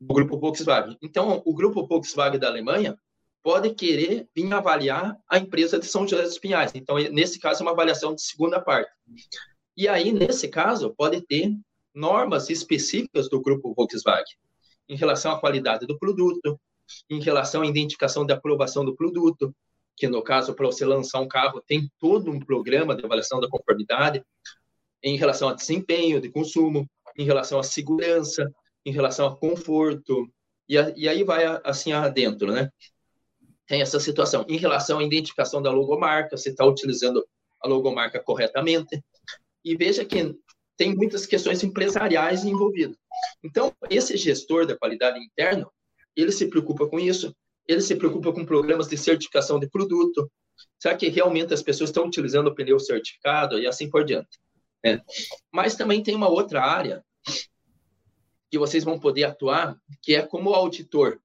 do 0.00 0.14
grupo 0.14 0.38
Volkswagen. 0.38 0.96
Então, 1.02 1.42
o 1.44 1.52
grupo 1.52 1.84
Volkswagen 1.84 2.38
da 2.38 2.46
Alemanha 2.46 2.96
pode 3.44 3.74
querer 3.74 4.26
vir 4.34 4.50
avaliar 4.54 5.18
a 5.28 5.38
empresa 5.38 5.78
de 5.78 5.84
São 5.84 6.08
José 6.08 6.22
dos 6.22 6.38
Pinhais. 6.38 6.72
Então, 6.74 6.96
nesse 7.12 7.38
caso, 7.38 7.60
é 7.60 7.66
uma 7.66 7.72
avaliação 7.72 8.14
de 8.14 8.22
segunda 8.22 8.58
parte. 8.58 8.90
E 9.76 9.86
aí, 9.86 10.12
nesse 10.12 10.48
caso, 10.48 10.94
pode 10.96 11.20
ter 11.20 11.52
normas 11.94 12.48
específicas 12.48 13.28
do 13.28 13.42
grupo 13.42 13.74
Volkswagen 13.74 14.24
em 14.88 14.96
relação 14.96 15.32
à 15.32 15.38
qualidade 15.38 15.86
do 15.86 15.98
produto, 15.98 16.58
em 17.10 17.20
relação 17.20 17.60
à 17.60 17.66
identificação 17.66 18.24
da 18.24 18.34
aprovação 18.34 18.82
do 18.82 18.96
produto, 18.96 19.54
que 19.94 20.08
no 20.08 20.22
caso, 20.22 20.54
para 20.54 20.66
você 20.66 20.86
lançar 20.86 21.20
um 21.20 21.28
carro, 21.28 21.62
tem 21.66 21.90
todo 22.00 22.30
um 22.30 22.40
programa 22.40 22.96
de 22.96 23.04
avaliação 23.04 23.40
da 23.40 23.48
conformidade 23.48 24.24
em 25.02 25.18
relação 25.18 25.50
a 25.50 25.54
desempenho 25.54 26.18
de 26.18 26.30
consumo, 26.30 26.88
em 27.16 27.24
relação 27.24 27.58
à 27.58 27.62
segurança, 27.62 28.50
em 28.86 28.90
relação 28.90 29.26
a 29.26 29.36
conforto, 29.36 30.26
e, 30.66 30.78
a, 30.78 30.92
e 30.96 31.08
aí 31.08 31.22
vai 31.22 31.44
assim 31.62 31.92
adentro, 31.92 32.50
né? 32.50 32.70
Tem 33.66 33.80
essa 33.80 33.98
situação. 33.98 34.44
Em 34.48 34.56
relação 34.56 34.98
à 34.98 35.04
identificação 35.04 35.62
da 35.62 35.70
logomarca, 35.70 36.36
você 36.36 36.50
está 36.50 36.64
utilizando 36.64 37.26
a 37.60 37.68
logomarca 37.68 38.20
corretamente. 38.20 39.02
E 39.64 39.76
veja 39.76 40.04
que 40.04 40.36
tem 40.76 40.94
muitas 40.94 41.24
questões 41.24 41.62
empresariais 41.62 42.44
envolvidas. 42.44 42.96
Então, 43.42 43.72
esse 43.88 44.16
gestor 44.16 44.66
da 44.66 44.76
qualidade 44.76 45.18
interna, 45.18 45.66
ele 46.16 46.32
se 46.32 46.48
preocupa 46.48 46.86
com 46.86 46.98
isso, 46.98 47.34
ele 47.66 47.80
se 47.80 47.96
preocupa 47.96 48.32
com 48.32 48.44
programas 48.44 48.88
de 48.88 48.96
certificação 48.96 49.58
de 49.58 49.68
produto. 49.68 50.30
Será 50.78 50.94
que 50.96 51.08
realmente 51.08 51.54
as 51.54 51.62
pessoas 51.62 51.90
estão 51.90 52.06
utilizando 52.06 52.48
o 52.48 52.54
pneu 52.54 52.78
certificado 52.78 53.58
e 53.58 53.66
assim 53.66 53.88
por 53.88 54.04
diante? 54.04 54.38
Né? 54.84 55.00
Mas 55.50 55.74
também 55.74 56.02
tem 56.02 56.14
uma 56.14 56.28
outra 56.28 56.62
área 56.62 57.04
que 58.50 58.58
vocês 58.58 58.84
vão 58.84 59.00
poder 59.00 59.24
atuar, 59.24 59.76
que 60.02 60.14
é 60.14 60.22
como 60.22 60.54
auditor. 60.54 61.18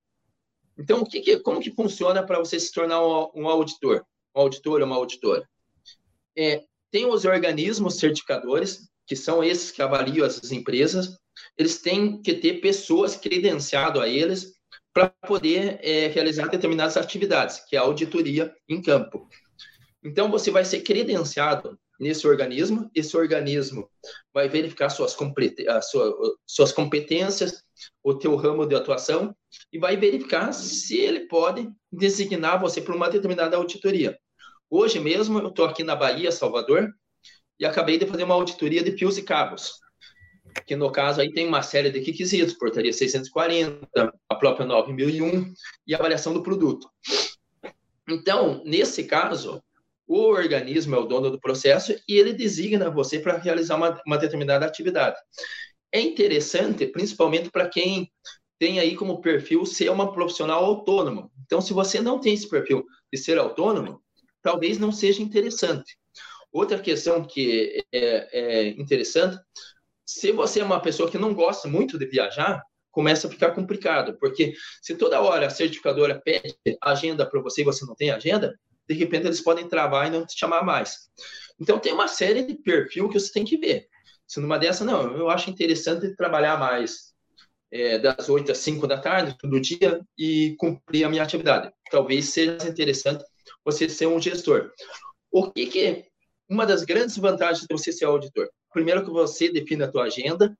Então, 0.79 1.01
o 1.01 1.05
que, 1.05 1.19
que 1.19 1.37
como 1.39 1.59
que 1.59 1.71
funciona 1.71 2.25
para 2.25 2.39
você 2.39 2.57
se 2.57 2.71
tornar 2.71 3.05
um, 3.05 3.29
um 3.35 3.49
auditor? 3.49 4.05
Um 4.33 4.39
auditor 4.39 4.79
ou 4.79 4.87
uma 4.87 4.95
auditora? 4.95 5.47
É, 6.37 6.63
tem 6.89 7.05
os 7.05 7.25
organismos 7.25 7.99
certificadores, 7.99 8.89
que 9.05 9.15
são 9.15 9.43
esses 9.43 9.71
que 9.71 9.81
avaliam 9.81 10.25
as 10.25 10.51
empresas, 10.51 11.17
eles 11.57 11.81
têm 11.81 12.21
que 12.21 12.33
ter 12.33 12.61
pessoas 12.61 13.17
credenciadas 13.17 14.01
a 14.01 14.07
eles 14.07 14.53
para 14.93 15.09
poder 15.09 15.79
é, 15.83 16.07
realizar 16.07 16.47
determinadas 16.47 16.95
atividades, 16.95 17.59
que 17.67 17.75
é 17.75 17.79
a 17.79 17.83
auditoria 17.83 18.55
em 18.67 18.81
campo. 18.81 19.27
Então, 20.01 20.31
você 20.31 20.49
vai 20.49 20.63
ser 20.63 20.81
credenciado 20.81 21.77
nesse 21.99 22.25
organismo, 22.25 22.89
esse 22.95 23.15
organismo 23.17 23.89
vai 24.33 24.47
verificar 24.47 24.89
suas, 24.89 25.15
sua, 25.83 26.37
suas 26.47 26.71
competências, 26.71 27.63
o 28.03 28.13
teu 28.13 28.35
ramo 28.35 28.65
de 28.65 28.75
atuação, 28.75 29.35
e 29.71 29.77
vai 29.77 29.97
verificar 29.97 30.53
se 30.53 30.97
ele 30.97 31.27
pode 31.27 31.69
designar 31.91 32.59
você 32.59 32.81
para 32.81 32.95
uma 32.95 33.09
determinada 33.09 33.57
auditoria. 33.57 34.17
Hoje 34.69 34.99
mesmo, 34.99 35.39
eu 35.39 35.49
estou 35.49 35.65
aqui 35.65 35.83
na 35.83 35.95
Bahia, 35.95 36.31
Salvador, 36.31 36.89
e 37.59 37.65
acabei 37.65 37.97
de 37.97 38.05
fazer 38.05 38.23
uma 38.23 38.35
auditoria 38.35 38.81
de 38.81 38.93
fios 38.93 39.17
e 39.17 39.23
cabos, 39.23 39.73
que 40.65 40.75
no 40.75 40.91
caso 40.91 41.19
aí 41.19 41.31
tem 41.33 41.47
uma 41.47 41.61
série 41.61 41.91
de 41.91 41.99
requisitos, 41.99 42.53
portaria 42.53 42.93
640, 42.93 43.87
a 44.29 44.35
própria 44.35 44.65
9001 44.65 45.51
e 45.85 45.93
avaliação 45.93 46.33
do 46.33 46.41
produto. 46.41 46.87
Então, 48.07 48.63
nesse 48.65 49.03
caso, 49.03 49.61
o 50.09 50.21
organismo 50.21 50.95
é 50.95 50.97
o 50.97 51.05
dono 51.05 51.29
do 51.29 51.39
processo 51.39 51.93
e 52.07 52.17
ele 52.17 52.33
designa 52.33 52.89
você 52.89 53.19
para 53.19 53.37
realizar 53.37 53.75
uma, 53.75 54.01
uma 54.07 54.17
determinada 54.17 54.65
atividade. 54.65 55.17
É 55.91 56.01
interessante, 56.01 56.87
principalmente 56.87 57.51
para 57.51 57.69
quem 57.69 58.11
tem 58.57 58.79
aí 58.79 58.95
como 58.95 59.21
perfil 59.21 59.67
ser 59.67 59.91
uma 59.91 60.11
profissional 60.11 60.65
autônoma. 60.65 61.29
Então, 61.45 61.61
se 61.61 61.73
você 61.73 62.01
não 62.01 62.19
tem 62.19 62.33
esse 62.33 62.49
perfil 62.49 62.83
de 63.13 63.19
ser 63.19 63.37
autônomo, 63.37 64.01
talvez 64.41 64.79
não 64.79 64.91
seja 64.91 65.21
interessante. 65.21 65.95
Outra 66.51 66.79
questão 66.79 67.23
que 67.23 67.85
é, 67.93 68.29
é 68.31 68.67
interessante, 68.69 69.37
se 70.03 70.31
você 70.31 70.59
é 70.59 70.63
uma 70.63 70.81
pessoa 70.81 71.09
que 71.09 71.19
não 71.19 71.35
gosta 71.35 71.67
muito 71.67 71.99
de 71.99 72.07
viajar, 72.07 72.63
começa 72.89 73.27
a 73.27 73.29
ficar 73.29 73.51
complicado, 73.51 74.17
porque 74.19 74.53
se 74.81 74.95
toda 74.95 75.21
hora 75.21 75.45
a 75.45 75.51
certificadora 75.51 76.19
pede 76.19 76.57
agenda 76.81 77.29
para 77.29 77.41
você 77.41 77.61
e 77.61 77.65
você 77.65 77.85
não 77.85 77.93
tem 77.93 78.09
agenda, 78.09 78.57
de 78.89 78.95
repente 78.95 79.27
eles 79.27 79.39
podem 79.39 79.67
travar 79.67 80.07
e 80.07 80.09
não 80.09 80.25
te 80.25 80.37
chamar 80.37 80.63
mais. 80.63 81.09
Então 81.59 81.77
tem 81.77 81.93
uma 81.93 82.07
série 82.07 82.41
de 82.43 82.55
perfil 82.55 83.07
que 83.07 83.19
você 83.19 83.31
tem 83.31 83.45
que 83.45 83.55
ver. 83.55 83.87
Se 84.27 84.39
numa 84.39 84.57
dessa, 84.57 84.83
não, 84.83 85.15
eu 85.15 85.29
acho 85.29 85.49
interessante 85.49 86.15
trabalhar 86.15 86.57
mais 86.57 87.13
é, 87.71 87.99
das 87.99 88.29
8 88.29 88.51
às 88.51 88.57
5 88.57 88.87
da 88.87 88.97
tarde, 88.97 89.37
todo 89.37 89.61
dia, 89.61 90.01
e 90.17 90.55
cumprir 90.57 91.03
a 91.03 91.09
minha 91.09 91.21
atividade. 91.21 91.71
Talvez 91.91 92.29
seja 92.29 92.67
interessante 92.67 93.23
você 93.63 93.87
ser 93.87 94.07
um 94.07 94.19
gestor. 94.19 94.71
O 95.31 95.51
que, 95.51 95.67
que 95.67 96.05
uma 96.49 96.65
das 96.65 96.83
grandes 96.83 97.17
vantagens 97.17 97.67
de 97.67 97.67
você 97.71 97.91
ser 97.91 98.05
auditor? 98.05 98.49
Primeiro 98.73 99.03
que 99.03 99.11
você 99.11 99.51
define 99.51 99.83
a 99.83 99.91
tua 99.91 100.05
agenda, 100.05 100.57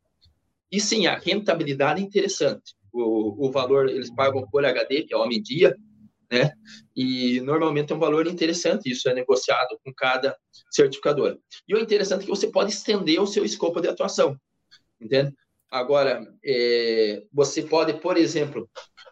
e 0.72 0.80
sim, 0.80 1.08
a 1.08 1.18
rentabilidade 1.18 2.00
é 2.00 2.04
interessante. 2.04 2.76
O, 2.92 3.48
o 3.48 3.52
valor, 3.52 3.90
eles 3.90 4.14
pagam 4.14 4.48
por 4.52 4.64
HD, 4.64 5.04
que 5.04 5.14
é 5.14 5.18
o 5.18 5.22
homem-dia, 5.22 5.76
né? 6.32 6.52
E 6.96 7.42
normalmente 7.42 7.92
é 7.92 7.96
um 7.96 8.00
valor 8.00 8.28
interessante, 8.28 8.90
isso 8.90 9.10
é 9.10 9.14
negociado 9.14 9.80
com 9.84 9.94
cada 9.94 10.38
certificadora. 10.70 11.38
E 11.68 11.76
o 11.76 11.80
interessante 11.80 12.22
é 12.22 12.26
que 12.26 12.30
você 12.30 12.48
pode 12.48 12.72
estender 12.72 13.22
o 13.22 13.28
seu 13.28 13.44
escopo 13.44 13.82
de 13.82 13.88
atuação, 13.88 14.38
entende? 15.00 15.34
Agora, 15.72 16.26
é, 16.44 17.24
você 17.32 17.62
pode, 17.62 17.94
por 17.94 18.18
exemplo, 18.18 18.70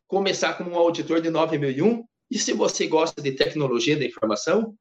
começar 0.08 0.54
como 0.54 0.72
um 0.72 0.78
auditor 0.78 1.22
de 1.22 1.30
9001, 1.30 2.04
e 2.30 2.38
se 2.38 2.54
você 2.54 2.88
gosta 2.88 3.22
de 3.22 3.32
tecnologia 3.32 3.98
da 3.98 4.06
informação, 4.06 4.76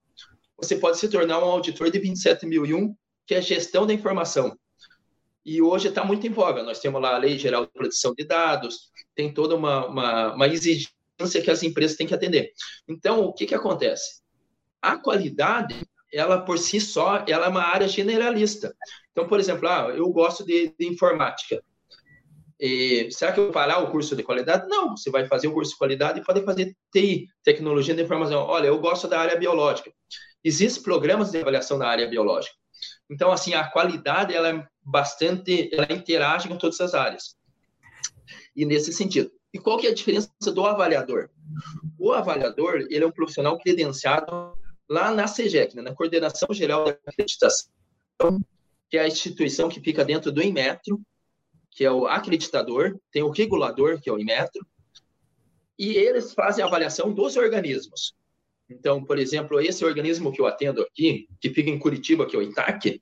você 0.57 0.77
pode 0.77 0.99
se 0.99 1.09
tornar 1.09 1.39
um 1.39 1.45
auditor 1.45 1.91
de 1.91 1.99
27001, 1.99 2.95
que 3.27 3.35
é 3.35 3.43
gestão 3.43 3.87
da 3.87 3.93
informação. 3.93 4.57
E 5.45 5.63
hoje 5.63 5.89
está 5.89 6.05
muito 6.05 6.27
em 6.27 6.31
voga. 6.31 6.63
Nós 6.63 6.81
temos 6.81 7.01
lá 7.01 7.15
a 7.15 7.19
Lei 7.19 7.39
Geral 7.39 7.67
de 7.67 7.73
Proteção 7.73 8.15
de 8.15 8.25
Dados, 8.25 8.91
tem 9.15 9.33
toda 9.33 9.55
uma, 9.55 9.87
uma, 9.87 10.35
uma 10.35 10.49
exigência 10.49 10.96
que 11.17 11.51
as 11.51 11.63
empresas 11.63 11.97
têm 11.97 12.07
que 12.07 12.15
atender. 12.15 12.53
Então, 12.89 13.25
o 13.25 13.33
que, 13.33 13.47
que 13.47 13.55
acontece? 13.55 14.21
A 14.81 14.97
qualidade, 14.97 15.81
ela 16.13 16.41
por 16.41 16.59
si 16.59 16.81
só, 16.81 17.25
ela 17.27 17.47
é 17.47 17.49
uma 17.49 17.63
área 17.63 17.89
generalista. 17.89 18.75
Então, 19.13 19.27
por 19.27 19.41
exemplo, 19.41 19.69
ah, 19.69 19.93
eu 19.95 20.09
gosto 20.11 20.45
de, 20.45 20.75
de 20.79 20.87
informática. 20.87 21.63
E, 22.59 23.11
será 23.11 23.33
que 23.33 23.41
eu 23.41 23.45
vou 23.45 23.53
parar 23.53 23.79
o 23.79 23.91
curso 23.91 24.17
de 24.17 24.23
qualidade? 24.23 24.67
Não, 24.69 24.97
você 24.97 25.11
vai 25.11 25.27
fazer 25.27 25.49
o 25.49 25.53
curso 25.53 25.73
de 25.73 25.79
qualidade 25.79 26.21
e 26.21 26.25
pode 26.25 26.43
fazer 26.45 26.75
TI, 26.93 27.27
tecnologia 27.43 27.95
da 27.95 28.03
informação. 28.03 28.43
Olha, 28.43 28.67
eu 28.67 28.79
gosto 28.79 29.07
da 29.07 29.21
área 29.21 29.37
biológica. 29.37 29.93
Existem 30.43 30.83
programas 30.83 31.31
de 31.31 31.41
avaliação 31.41 31.77
na 31.77 31.87
área 31.87 32.07
biológica. 32.07 32.55
Então, 33.11 33.31
assim, 33.31 33.55
a 33.55 33.65
qualidade, 33.65 34.35
ela 34.35 34.49
é 34.49 34.67
bastante, 34.83 35.71
ela 35.73 35.93
interage 35.93 36.49
com 36.49 36.57
todas 36.57 36.81
as 36.81 36.95
áreas. 36.95 37.37
E 38.55 38.65
nesse 38.65 38.93
sentido. 38.93 39.31
E 39.57 39.59
qual 39.59 39.79
que 39.79 39.87
é 39.87 39.91
a 39.91 39.95
diferença 39.95 40.31
do 40.53 40.67
avaliador? 40.67 41.31
O 41.99 42.13
avaliador, 42.13 42.87
ele 42.91 43.03
é 43.03 43.07
um 43.07 43.11
profissional 43.11 43.59
credenciado 43.59 44.53
lá 44.87 45.11
na 45.11 45.27
CEGEC, 45.27 45.75
né, 45.75 45.81
na 45.81 45.95
Coordenação 45.95 46.53
Geral 46.53 46.85
da 46.85 46.99
Acreditação, 47.07 47.71
que 48.91 48.99
é 48.99 49.01
a 49.01 49.09
instituição 49.09 49.71
que 49.71 49.81
fica 49.81 50.05
dentro 50.05 50.31
do 50.31 50.43
Inmetro, 50.43 51.01
que 51.71 51.87
é 51.87 51.91
o 51.91 52.07
acreditador, 52.07 53.01
tem 53.11 53.23
o 53.23 53.31
regulador, 53.31 53.99
que 53.99 54.11
é 54.11 54.13
o 54.13 54.19
Inmetro, 54.19 54.61
e 55.79 55.97
eles 55.97 56.35
fazem 56.35 56.63
a 56.63 56.67
avaliação 56.67 57.11
dos 57.11 57.35
organismos. 57.37 58.15
Então, 58.69 59.03
por 59.03 59.19
exemplo, 59.19 59.59
esse 59.59 59.83
organismo 59.87 60.31
que 60.31 60.41
eu 60.43 60.47
atendo 60.47 60.83
aqui, 60.83 61.31
que 61.41 61.49
fica 61.49 61.71
em 61.71 61.79
Curitiba, 61.79 62.27
que 62.27 62.37
é 62.37 62.39
o 62.39 62.43
INTAC, 62.43 63.01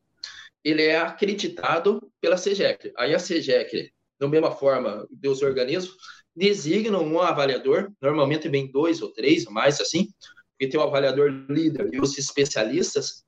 ele 0.62 0.82
é 0.82 0.99
acreditado 0.99 2.12
pela 2.20 2.37
CEGEC. 2.37 2.92
Aí 2.96 3.12
a 3.12 3.18
CEGEC, 3.18 3.92
da 4.20 4.28
mesma 4.28 4.52
forma 4.52 5.04
dos 5.11 5.42
organismos, 5.42 5.96
designam 6.35 7.03
um 7.03 7.21
avaliador, 7.21 7.93
normalmente 8.00 8.49
vem 8.49 8.71
dois 8.71 9.00
ou 9.00 9.12
três, 9.12 9.45
mais 9.45 9.81
assim, 9.81 10.09
porque 10.50 10.69
tem 10.69 10.79
o 10.79 10.83
avaliador 10.83 11.31
líder 11.49 11.91
e 11.93 12.00
os 12.00 12.17
especialistas, 12.19 13.25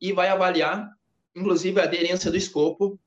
e 0.00 0.12
vai 0.12 0.28
avaliar, 0.28 0.88
inclusive, 1.34 1.80
a 1.80 1.84
aderência 1.84 2.30
do 2.30 2.36
escopo 2.36 2.98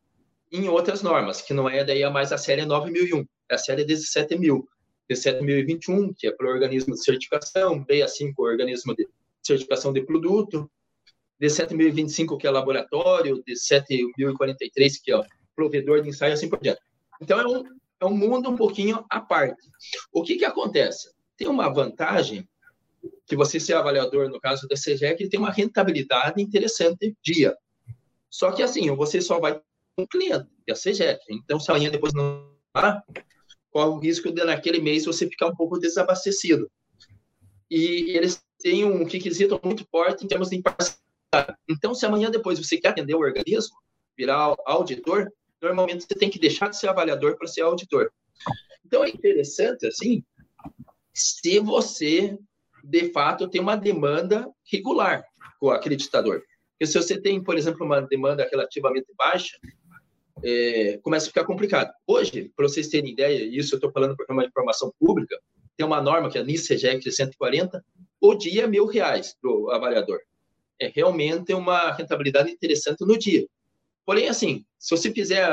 em 0.52 0.68
outras 0.70 1.02
normas, 1.02 1.42
que 1.42 1.54
não 1.54 1.68
é 1.68 1.84
daí 1.84 2.04
a 2.04 2.12
mais 2.12 2.32
a 2.32 2.38
série 2.38 2.66
9001, 2.66 3.26
é 3.50 3.56
a 3.56 3.58
série 3.58 3.84
17000, 3.84 4.68
17021, 5.08 6.14
que 6.14 6.28
é 6.28 6.32
para 6.32 6.48
o 6.48 6.50
organismo 6.50 6.94
de 6.94 7.04
certificação, 7.04 7.84
B5, 7.84 8.34
o 8.38 8.44
organismo 8.44 8.96
de 8.96 9.08
certificação 9.42 9.92
de 9.92 10.06
produto, 10.06 10.70
D7025, 11.42 12.38
que 12.38 12.48
é 12.48 12.52
laboratório, 12.52 13.44
D7043, 13.44 14.92
que 15.04 15.12
é 15.12 15.22
provedor 15.56 16.02
de 16.02 16.10
ensaio, 16.10 16.34
assim 16.34 16.50
por 16.50 16.60
diante. 16.62 16.82
Então, 17.22 17.40
é 17.40 17.48
um, 17.48 17.64
é 18.04 18.06
um 18.06 18.16
mundo 18.16 18.50
um 18.50 18.56
pouquinho 18.56 19.04
à 19.10 19.22
parte. 19.22 19.66
O 20.12 20.24
que, 20.24 20.36
que 20.36 20.46
acontece? 20.46 21.10
Tem 21.38 21.48
uma 21.48 21.70
vantagem 21.70 22.48
que 23.26 23.36
você 23.36 23.60
ser 23.60 23.74
avaliador, 23.74 24.30
no 24.30 24.40
caso 24.40 24.68
da 24.68 24.76
CGEC, 24.76 25.30
tem 25.30 25.40
uma 25.40 25.52
rentabilidade 25.52 26.42
interessante 26.42 27.16
dia. 27.24 27.56
Só 28.30 28.52
que 28.52 28.62
assim, 28.62 28.94
você 28.96 29.22
só 29.22 29.40
vai 29.40 29.54
com 29.96 30.04
um 30.04 30.08
cliente, 30.08 30.48
que 30.66 30.72
é 30.72 30.74
a 30.74 30.78
CGEC. 30.78 31.20
Então, 31.30 31.60
se 31.60 31.72
amanhã 31.72 31.90
depois 31.90 32.14
não 32.14 32.52
ah, 32.74 33.02
corre 33.72 33.90
o 33.90 34.00
risco 34.00 34.32
de 34.32 34.44
naquele 34.44 34.80
mês 34.80 35.06
você 35.06 35.28
ficar 35.28 35.48
um 35.48 35.56
pouco 35.56 35.80
desabastecido. 35.80 36.70
E 37.72 38.16
eles 38.18 38.44
têm 38.60 38.84
um 38.84 39.06
requisito 39.06 39.60
muito 39.64 39.86
forte 39.90 40.26
em 40.26 40.28
termos 40.28 40.50
de 40.50 40.58
imparcialidade. 40.58 41.58
Então, 41.70 41.96
se 41.96 42.06
amanhã 42.06 42.30
depois 42.30 42.60
você 42.60 42.78
quer 42.78 42.90
atender 42.90 43.16
o 43.16 43.20
organismo, 43.20 43.76
virar 44.18 44.56
auditor, 44.66 45.32
normalmente 45.63 46.05
você 46.05 46.15
tem 46.15 46.29
que 46.29 46.39
deixar 46.39 46.70
de 46.70 46.77
ser 46.77 46.88
avaliador 46.88 47.38
para 47.38 47.48
ser 47.48 47.62
auditor. 47.62 48.12
Então 48.86 49.03
é 49.03 49.10
interessante, 49.10 49.88
assim, 49.88 50.24
se 51.13 51.60
você 51.60 52.38
de 52.84 53.12
fato, 53.12 53.48
tem 53.48 53.62
uma 53.62 53.77
demanda 53.77 54.51
regular 54.70 55.24
com 55.60 55.67
o 55.67 55.72
acreditador. 55.72 56.43
Porque 56.72 56.86
se 56.86 57.01
você 57.01 57.20
tem, 57.20 57.41
por 57.41 57.58
exemplo, 57.58 57.86
uma 57.86 58.01
demanda 58.01 58.48
relativamente 58.51 59.08
baixa, 59.17 59.58
é, 60.43 61.00
começa 61.01 61.27
a 61.27 61.29
ficar 61.29 61.46
complicado. 61.46 61.93
Hoje, 62.05 62.51
para 62.55 62.67
vocês 62.67 62.89
terem 62.89 63.12
ideia, 63.12 63.41
isso 63.46 63.74
eu 63.74 63.77
estou 63.77 63.91
falando 63.91 64.17
porque 64.17 64.32
é 64.32 64.36
uma 64.36 64.43
informação 64.43 64.91
pública, 65.00 65.39
tem 65.77 65.86
uma 65.86 66.01
norma 66.01 66.29
que 66.29 66.38
é 66.38 66.41
a 66.41 66.43
NIS 66.43 66.67
de 66.67 67.12
140, 67.12 67.84
o 68.20 68.36
dia 68.36 68.63
é 68.63 68.67
mil 68.67 68.86
reais 68.86 69.34
para 69.41 69.50
o 69.50 69.72
avaliador. 69.72 70.20
É 70.79 70.91
realmente 70.93 71.53
uma 71.53 71.93
rentabilidade 71.93 72.51
interessante 72.51 73.05
no 73.05 73.17
dia. 73.17 73.48
Porém, 74.06 74.28
assim, 74.28 74.66
se 74.78 74.96
você 74.96 75.12
fizer 75.12 75.48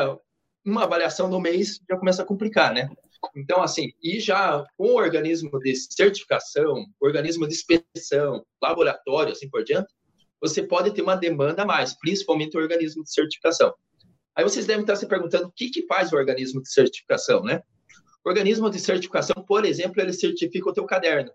uma 0.64 0.84
avaliação 0.84 1.28
no 1.28 1.40
mês, 1.40 1.80
já 1.88 1.96
começa 1.96 2.22
a 2.22 2.26
complicar, 2.26 2.72
né? 2.72 2.90
Então, 3.36 3.62
assim, 3.62 3.92
e 4.02 4.18
já 4.18 4.64
com 4.76 4.88
o 4.88 4.96
organismo 4.96 5.58
de 5.60 5.74
certificação, 5.76 6.86
organismo 7.00 7.46
de 7.46 7.54
inspeção, 7.54 8.44
laboratório, 8.62 9.32
assim 9.32 9.48
por 9.48 9.62
diante, 9.62 9.92
você 10.40 10.62
pode 10.62 10.92
ter 10.92 11.02
uma 11.02 11.16
demanda 11.16 11.62
a 11.62 11.66
mais, 11.66 11.94
principalmente 11.98 12.56
o 12.56 12.60
organismo 12.60 13.04
de 13.04 13.12
certificação. 13.12 13.74
Aí 14.34 14.42
vocês 14.42 14.66
devem 14.66 14.82
estar 14.82 14.96
se 14.96 15.06
perguntando 15.06 15.48
o 15.48 15.52
que, 15.52 15.68
que 15.68 15.86
faz 15.86 16.12
o 16.12 16.16
organismo 16.16 16.62
de 16.62 16.72
certificação, 16.72 17.42
né? 17.42 17.62
O 18.24 18.28
organismo 18.28 18.70
de 18.70 18.78
certificação, 18.78 19.44
por 19.46 19.64
exemplo, 19.64 20.00
ele 20.00 20.12
certifica 20.12 20.70
o 20.70 20.72
teu 20.72 20.84
caderno, 20.86 21.30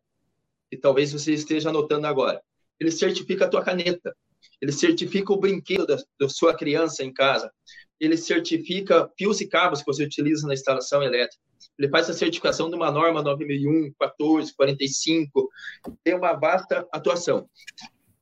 que 0.70 0.78
talvez 0.78 1.12
você 1.12 1.34
esteja 1.34 1.70
anotando 1.70 2.08
agora. 2.08 2.42
Ele 2.80 2.92
certifica 2.92 3.46
a 3.46 3.48
tua 3.48 3.64
caneta, 3.64 4.16
ele 4.62 4.72
certifica 4.72 5.34
o 5.34 5.40
brinquedo 5.40 5.86
da, 5.86 5.98
da 6.20 6.30
sua 6.30 6.56
criança 6.56 7.04
em 7.04 7.14
casa, 7.14 7.52
ele 8.00 8.18
certifica 8.18 9.10
fios 9.18 9.42
e 9.42 9.48
cabos 9.48 9.80
que 9.80 9.86
você 9.86 10.04
utiliza 10.04 10.48
na 10.48 10.54
instalação 10.54 11.02
elétrica. 11.02 11.42
Ele 11.78 11.90
faz 11.90 12.10
a 12.10 12.14
certificação 12.14 12.70
de 12.70 12.75
uma 12.75 12.92
norma 12.92 13.22
9001, 13.22 13.94
14, 14.00 14.54
45, 14.56 15.50
tem 16.04 16.16
uma 16.16 16.34
vasta 16.34 16.88
atuação. 16.92 17.50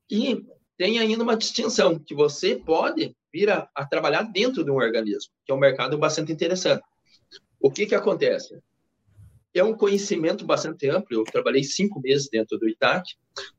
E 0.10 0.44
tem 0.78 1.00
ainda 1.00 1.24
uma 1.24 1.38
distinção, 1.38 2.00
que 2.00 2.16
você 2.16 2.56
pode 2.56 3.16
vir 3.32 3.50
a, 3.50 3.70
a 3.76 3.86
trabalhar 3.86 4.24
dentro 4.24 4.64
de 4.64 4.72
um 4.72 4.76
organismo, 4.76 5.32
que 5.46 5.52
é 5.52 5.56
um 5.56 5.60
mercado 5.60 5.98
bastante 5.98 6.32
interessante. 6.32 6.84
O 7.60 7.72
que, 7.72 7.86
que 7.86 7.96
acontece? 7.96 8.60
É 9.54 9.64
um 9.64 9.76
conhecimento 9.76 10.46
bastante 10.46 10.90
amplo, 10.90 11.18
eu 11.18 11.24
trabalhei 11.24 11.64
cinco 11.64 12.02
meses 12.02 12.28
dentro 12.30 12.58
do 12.58 12.68
ITAC, 12.68 13.14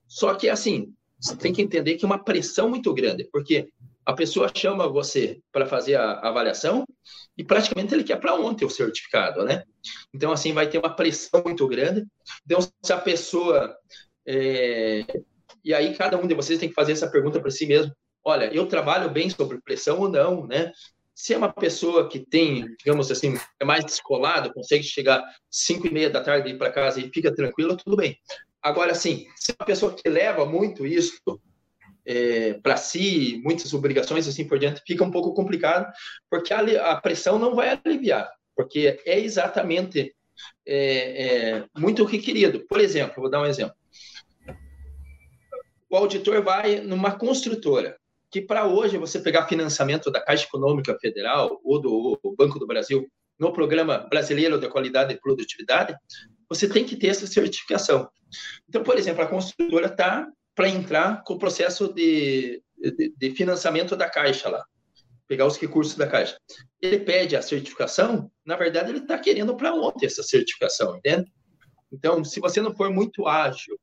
só 0.06 0.34
que, 0.34 0.48
assim, 0.48 0.92
você 1.24 1.36
tem 1.36 1.54
que 1.54 1.62
entender 1.62 1.94
que 1.94 2.04
é 2.04 2.06
uma 2.06 2.22
pressão 2.22 2.68
muito 2.68 2.92
grande, 2.92 3.26
porque 3.32 3.66
a 4.04 4.12
pessoa 4.12 4.50
chama 4.54 4.86
você 4.86 5.40
para 5.50 5.64
fazer 5.64 5.94
a 5.94 6.18
avaliação 6.20 6.84
e 7.36 7.42
praticamente 7.42 7.94
ele 7.94 8.04
quer 8.04 8.20
para 8.20 8.34
ontem 8.34 8.66
o 8.66 8.70
certificado, 8.70 9.42
né? 9.42 9.64
Então, 10.12 10.30
assim, 10.30 10.52
vai 10.52 10.68
ter 10.68 10.76
uma 10.76 10.94
pressão 10.94 11.42
muito 11.42 11.66
grande. 11.66 12.06
Então, 12.44 12.60
se 12.60 12.92
a 12.92 12.98
pessoa. 12.98 13.74
É... 14.26 15.04
E 15.64 15.72
aí, 15.72 15.96
cada 15.96 16.18
um 16.18 16.26
de 16.26 16.34
vocês 16.34 16.58
tem 16.58 16.68
que 16.68 16.74
fazer 16.74 16.92
essa 16.92 17.10
pergunta 17.10 17.40
para 17.40 17.50
si 17.50 17.66
mesmo: 17.66 17.90
olha, 18.22 18.52
eu 18.54 18.66
trabalho 18.66 19.08
bem 19.08 19.30
sobre 19.30 19.60
pressão 19.62 20.00
ou 20.00 20.08
não, 20.10 20.46
né? 20.46 20.72
Se 21.14 21.32
é 21.32 21.38
uma 21.38 21.52
pessoa 21.52 22.08
que 22.08 22.18
tem, 22.18 22.66
digamos 22.76 23.10
assim, 23.10 23.38
é 23.58 23.64
mais 23.64 23.84
descolado, 23.84 24.52
consegue 24.52 24.82
chegar 24.82 25.22
cinco 25.50 25.86
e 25.86 25.90
meia 25.90 26.10
da 26.10 26.20
tarde 26.20 26.50
ir 26.50 26.58
para 26.58 26.72
casa 26.72 27.00
e 27.00 27.08
fica 27.08 27.34
tranquilo, 27.34 27.76
tudo 27.76 27.96
bem. 27.96 28.18
Agora, 28.64 28.92
assim, 28.92 29.26
se 29.36 29.52
é 29.52 29.54
uma 29.60 29.66
pessoa 29.66 29.94
que 29.94 30.08
leva 30.08 30.46
muito 30.46 30.86
isso 30.86 31.20
é, 32.06 32.54
para 32.54 32.78
si, 32.78 33.38
muitas 33.44 33.74
obrigações 33.74 34.26
assim 34.26 34.48
por 34.48 34.58
diante, 34.58 34.80
fica 34.86 35.04
um 35.04 35.10
pouco 35.10 35.34
complicado, 35.34 35.92
porque 36.30 36.54
a, 36.54 36.92
a 36.92 36.98
pressão 36.98 37.38
não 37.38 37.54
vai 37.54 37.78
aliviar, 37.84 38.26
porque 38.56 38.98
é 39.04 39.20
exatamente 39.20 40.16
é, 40.66 41.58
é, 41.58 41.64
muito 41.76 42.04
requerido. 42.04 42.60
Por 42.66 42.80
exemplo, 42.80 43.20
vou 43.20 43.30
dar 43.30 43.42
um 43.42 43.46
exemplo. 43.46 43.76
O 45.90 45.96
auditor 45.96 46.42
vai 46.42 46.80
numa 46.80 47.18
construtora, 47.18 47.98
que 48.30 48.40
para 48.40 48.66
hoje 48.66 48.96
você 48.96 49.20
pegar 49.20 49.46
financiamento 49.46 50.10
da 50.10 50.22
Caixa 50.22 50.46
Econômica 50.46 50.98
Federal 50.98 51.60
ou 51.62 51.78
do 51.78 52.18
Banco 52.34 52.58
do 52.58 52.66
Brasil 52.66 53.06
no 53.38 53.52
Programa 53.52 53.98
Brasileiro 53.98 54.58
de 54.58 54.68
Qualidade 54.68 55.12
e 55.12 55.20
Produtividade, 55.20 55.94
você 56.54 56.68
tem 56.68 56.84
que 56.84 56.96
ter 56.96 57.08
essa 57.08 57.26
certificação. 57.26 58.08
Então, 58.68 58.82
por 58.82 58.96
exemplo, 58.96 59.22
a 59.22 59.26
construtora 59.26 59.86
está 59.86 60.26
para 60.54 60.68
entrar 60.68 61.22
com 61.24 61.34
o 61.34 61.38
processo 61.38 61.92
de, 61.92 62.62
de, 62.76 63.14
de, 63.16 63.30
financiamento 63.32 63.96
da 63.96 64.08
Caixa 64.08 64.48
lá, 64.48 64.64
pegar 65.26 65.46
os 65.46 65.58
recursos 65.58 65.96
da 65.96 66.06
Caixa. 66.06 66.36
Ele 66.80 67.00
pede 67.00 67.36
a 67.36 67.42
certificação, 67.42 68.30
na 68.44 68.56
verdade, 68.56 68.90
ele 68.90 69.00
está 69.00 69.18
querendo 69.18 69.56
para 69.56 69.74
ontem 69.74 70.06
essa 70.06 70.22
certificação, 70.22 70.96
entende? 70.96 71.32
Então, 71.92 72.24
se 72.24 72.40
você 72.40 72.60
não 72.60 72.74
for 72.74 72.90
muito 72.90 73.26
ágil 73.26 73.78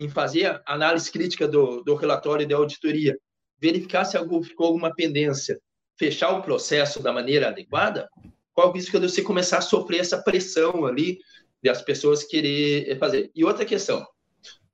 em 0.00 0.08
fazer 0.08 0.46
a 0.46 0.62
análise 0.66 1.10
crítica 1.10 1.48
do, 1.48 1.82
do 1.82 1.94
relatório 1.94 2.46
de 2.46 2.54
auditoria, 2.54 3.18
verificar 3.60 4.04
se 4.04 4.16
ficou 4.44 4.66
alguma 4.66 4.94
pendência, 4.94 5.60
fechar 5.98 6.30
o 6.30 6.42
processo 6.42 7.02
da 7.02 7.12
maneira 7.12 7.48
adequada, 7.48 8.08
qual 8.52 8.70
o 8.70 8.72
risco 8.72 8.98
de 8.98 9.08
você 9.08 9.22
começar 9.22 9.58
a 9.58 9.62
sofrer 9.62 10.00
essa 10.00 10.22
pressão 10.22 10.84
ali 10.84 11.18
de 11.62 11.68
as 11.68 11.82
pessoas 11.82 12.24
querer 12.24 12.98
fazer? 12.98 13.30
E 13.34 13.44
outra 13.44 13.64
questão, 13.64 14.06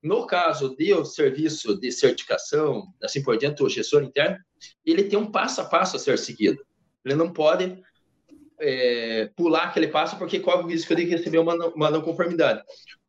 no 0.03 0.27
caso 0.27 0.77
do 0.77 1.05
serviço 1.05 1.79
de 1.79 1.90
certificação, 1.90 2.87
assim 3.03 3.23
por 3.23 3.38
diante, 3.38 3.62
o 3.62 3.68
gestor 3.68 4.03
interno, 4.03 4.37
ele 4.85 5.05
tem 5.05 5.18
um 5.18 5.31
passo 5.31 5.61
a 5.61 5.64
passo 5.64 5.97
a 5.97 5.99
ser 5.99 6.18
seguido. 6.18 6.64
Ele 7.05 7.14
não 7.14 7.33
pode 7.33 7.83
é, 8.61 9.31
pular 9.35 9.64
aquele 9.64 9.88
passo 9.88 10.18
porque 10.18 10.40
corre 10.40 10.62
o 10.62 10.66
risco 10.66 10.94
de 10.94 11.05
receber 11.05 11.38
uma 11.38 11.55
uma 11.68 11.90
não 11.90 12.03
conformidade. 12.03 12.62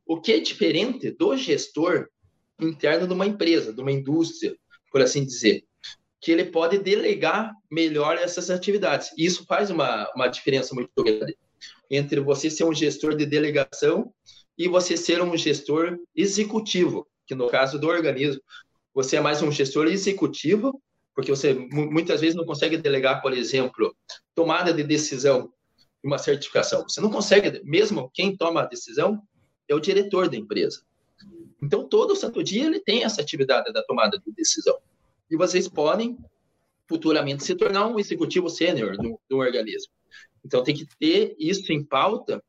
O 0.06 0.22
que 0.22 0.34
é 0.34 0.40
diferente 0.40 1.12
do 1.12 1.36
gestor 1.36 2.08
interno 2.62 3.08
de 3.08 3.14
uma 3.14 3.26
empresa, 3.26 3.74
de 3.74 3.82
uma 3.82 3.92
indústria, 3.92 4.56
por 4.92 5.02
assim 5.02 5.26
dizer, 5.26 5.66
que 6.22 6.32
ele 6.32 6.46
pode 6.46 6.78
delegar 6.78 7.54
melhor 7.70 8.18
essas 8.18 8.50
atividades. 8.50 9.12
Isso 9.18 9.46
faz 9.46 9.70
uma, 9.70 10.10
uma 10.16 10.28
diferença 10.28 10.74
muito 10.74 10.92
grande 11.04 11.38
entre 11.90 12.20
você 12.20 12.50
ser 12.50 12.64
um 12.64 12.74
gestor 12.74 13.16
de 13.16 13.26
delegação 13.26 14.14
e 14.58 14.68
você 14.68 14.96
ser 14.96 15.22
um 15.22 15.36
gestor 15.38 15.98
executivo, 16.16 17.08
que 17.26 17.36
no 17.36 17.50
caso 17.50 17.80
do 17.80 17.88
organismo, 17.88 18.42
você 18.94 19.18
é 19.18 19.22
mais 19.22 19.42
um 19.42 19.52
gestor 19.52 19.88
executivo, 19.88 20.82
porque 21.14 21.32
você 21.32 21.54
muitas 21.54 22.22
vezes 22.22 22.36
não 22.36 22.46
consegue 22.46 22.78
delegar, 22.78 23.22
por 23.22 23.34
exemplo, 23.34 23.96
tomada 24.34 24.74
de 24.74 24.84
decisão 24.84 25.52
de 26.04 26.08
uma 26.08 26.18
certificação. 26.18 26.84
Você 26.84 27.02
não 27.02 27.10
consegue, 27.10 27.62
mesmo 27.64 28.10
quem 28.14 28.36
toma 28.36 28.62
a 28.62 28.66
decisão 28.66 29.22
é 29.68 29.76
o 29.76 29.80
diretor 29.80 30.30
da 30.30 30.38
empresa. 30.38 30.82
Então, 31.62 31.88
todo 31.88 32.16
santo 32.16 32.44
dia 32.44 32.66
ele 32.66 32.80
tem 32.80 33.04
essa 33.04 33.22
atividade 33.22 33.72
da 33.74 33.82
tomada 33.84 34.20
de 34.20 34.32
decisão. 34.34 34.78
E 35.30 35.36
vocês 35.36 35.68
podem 35.68 36.18
futuramente 36.88 37.44
se 37.44 37.56
tornar 37.56 37.88
um 37.88 38.00
executivo 38.00 38.50
sênior 38.50 38.96
do, 38.98 39.20
do 39.30 39.38
organismo. 39.38 39.92
Então, 40.46 40.64
tem 40.64 40.76
que 40.76 40.86
ter 41.00 41.36
isso 41.40 41.74
em 41.74 41.84
pauta 41.84 42.42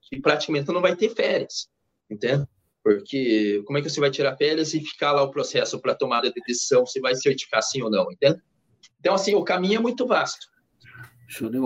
que 0.00 0.18
praticamente 0.20 0.72
não 0.72 0.80
vai 0.80 0.96
ter 0.96 1.10
férias, 1.10 1.68
entende? 2.10 2.46
Porque 2.82 3.62
como 3.66 3.78
é 3.78 3.82
que 3.82 3.90
você 3.90 4.00
vai 4.00 4.10
tirar 4.10 4.36
férias 4.36 4.74
e 4.74 4.80
ficar 4.80 5.12
lá 5.12 5.22
o 5.22 5.30
processo 5.30 5.80
para 5.80 5.94
tomada 5.94 6.32
de 6.32 6.40
decisão 6.46 6.84
se 6.86 6.98
vai 7.00 7.14
certificar 7.14 7.62
sim 7.62 7.82
ou 7.82 7.90
não, 7.90 8.10
entende? 8.10 8.40
Então, 8.98 9.14
assim, 9.14 9.34
o 9.34 9.44
caminho 9.44 9.76
é 9.76 9.80
muito 9.80 10.06
vasto. 10.06 10.50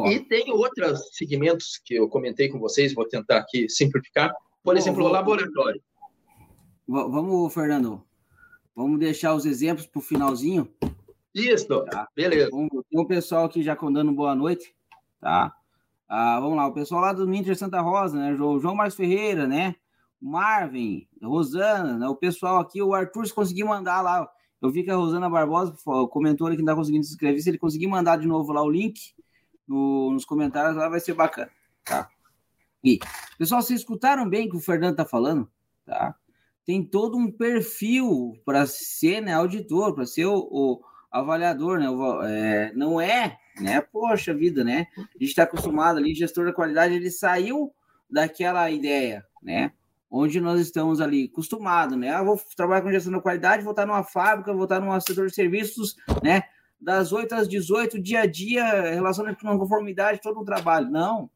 E 0.08 0.20
tem 0.20 0.50
outros 0.52 1.08
segmentos 1.12 1.80
que 1.84 1.94
eu 1.94 2.08
comentei 2.08 2.48
com 2.48 2.58
vocês, 2.58 2.94
vou 2.94 3.06
tentar 3.08 3.38
aqui 3.38 3.68
simplificar. 3.68 4.32
Por 4.62 4.76
exemplo, 4.76 5.04
o 5.04 5.08
laboratório. 5.08 5.82
Vamos, 6.86 7.52
Fernando, 7.52 8.04
vamos 8.74 8.98
deixar 9.00 9.34
os 9.34 9.44
exemplos 9.44 9.86
para 9.86 9.98
o 9.98 10.02
finalzinho. 10.02 10.72
Isso, 11.34 11.84
tá? 11.84 12.08
beleza. 12.14 12.50
Tem 12.50 13.00
um 13.00 13.06
pessoal 13.06 13.46
aqui 13.46 13.62
já 13.62 13.74
dando 13.74 14.12
boa 14.12 14.34
noite, 14.34 14.74
tá? 15.20 15.52
Ah, 16.08 16.38
vamos 16.40 16.56
lá, 16.56 16.66
o 16.66 16.72
pessoal 16.72 17.00
lá 17.00 17.12
do 17.12 17.32
Inter 17.34 17.56
Santa 17.56 17.80
Rosa, 17.80 18.16
né? 18.16 18.32
O 18.34 18.58
João 18.58 18.74
Marcos 18.74 18.94
Ferreira, 18.94 19.46
né? 19.46 19.74
Marvin, 20.20 21.06
Rosana, 21.22 21.98
né? 21.98 22.08
o 22.08 22.16
pessoal 22.16 22.58
aqui, 22.58 22.80
o 22.80 22.94
Arthur, 22.94 23.26
se 23.26 23.34
conseguir 23.34 23.64
mandar 23.64 24.00
lá. 24.00 24.28
Eu 24.60 24.70
vi 24.70 24.82
que 24.82 24.90
a 24.90 24.96
Rosana 24.96 25.28
Barbosa 25.28 25.76
comentou 26.10 26.46
ali 26.46 26.56
que 26.56 26.62
não 26.62 26.72
está 26.72 26.76
conseguindo 26.76 27.04
se 27.04 27.12
inscrever. 27.12 27.40
Se 27.40 27.50
ele 27.50 27.58
conseguir 27.58 27.86
mandar 27.86 28.16
de 28.16 28.26
novo 28.26 28.52
lá 28.52 28.62
o 28.62 28.70
link 28.70 29.14
no, 29.68 30.12
nos 30.12 30.24
comentários, 30.24 30.76
lá 30.76 30.88
vai 30.88 31.00
ser 31.00 31.14
bacana, 31.14 31.50
tá? 31.84 32.08
E, 32.82 32.98
pessoal, 33.38 33.60
vocês 33.60 33.80
escutaram 33.80 34.28
bem 34.28 34.46
o 34.46 34.50
que 34.50 34.56
o 34.56 34.60
Fernando 34.60 34.92
está 34.92 35.04
falando, 35.04 35.50
tá? 35.84 36.14
Tem 36.64 36.82
todo 36.84 37.16
um 37.16 37.30
perfil 37.30 38.32
para 38.44 38.66
ser 38.66 39.20
né, 39.20 39.34
auditor, 39.34 39.94
para 39.94 40.06
ser 40.06 40.26
o, 40.26 40.36
o 40.38 40.80
avaliador, 41.20 41.78
né? 41.78 41.86
É, 42.28 42.72
não 42.74 43.00
é 43.00 43.38
né? 43.60 43.80
Poxa 43.80 44.34
vida, 44.34 44.62
né? 44.62 44.86
A 44.96 45.00
gente 45.00 45.24
está 45.26 45.44
acostumado 45.44 45.98
ali, 45.98 46.14
gestor 46.14 46.46
da 46.46 46.52
qualidade, 46.52 46.94
ele 46.94 47.10
saiu 47.10 47.72
daquela 48.08 48.70
ideia, 48.70 49.24
né? 49.42 49.72
Onde 50.10 50.40
nós 50.40 50.60
estamos 50.60 51.00
ali 51.00 51.28
acostumados, 51.32 51.96
né? 51.96 52.10
Ah, 52.10 52.22
vou 52.22 52.40
trabalhar 52.56 52.82
com 52.82 52.92
gestão 52.92 53.12
da 53.12 53.20
qualidade, 53.20 53.62
vou 53.62 53.72
estar 53.72 53.86
numa 53.86 54.04
fábrica, 54.04 54.52
vou 54.52 54.64
estar 54.64 54.80
num 54.80 54.98
setor 55.00 55.26
de 55.26 55.34
serviços, 55.34 55.96
né? 56.22 56.42
Das 56.80 57.12
8 57.12 57.34
às 57.34 57.48
18, 57.48 58.00
dia 58.00 58.20
a 58.20 58.26
dia, 58.26 58.92
relacionamento 58.92 59.44
com 59.44 59.58
conformidade, 59.58 60.20
todo 60.20 60.40
um 60.40 60.44
trabalho. 60.44 60.90
Não, 60.90 61.30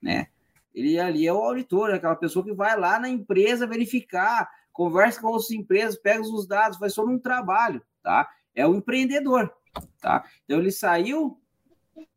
né? 0.00 0.26
Ele 0.74 0.98
ali 0.98 1.26
é 1.26 1.32
o 1.32 1.36
auditor, 1.36 1.90
é 1.90 1.94
aquela 1.94 2.16
pessoa 2.16 2.44
que 2.44 2.52
vai 2.52 2.78
lá 2.78 2.98
na 2.98 3.08
empresa 3.08 3.66
verificar 3.66 4.48
conversa 4.72 5.20
com 5.20 5.26
outras 5.26 5.50
empresas, 5.50 5.96
pega 5.96 6.22
os 6.22 6.46
dados, 6.46 6.78
faz 6.78 6.94
todo 6.94 7.10
um 7.10 7.18
trabalho, 7.18 7.82
tá? 8.02 8.26
É 8.54 8.66
o 8.66 8.74
empreendedor, 8.74 9.52
tá? 10.00 10.24
Então 10.44 10.58
ele 10.58 10.70
saiu 10.70 11.38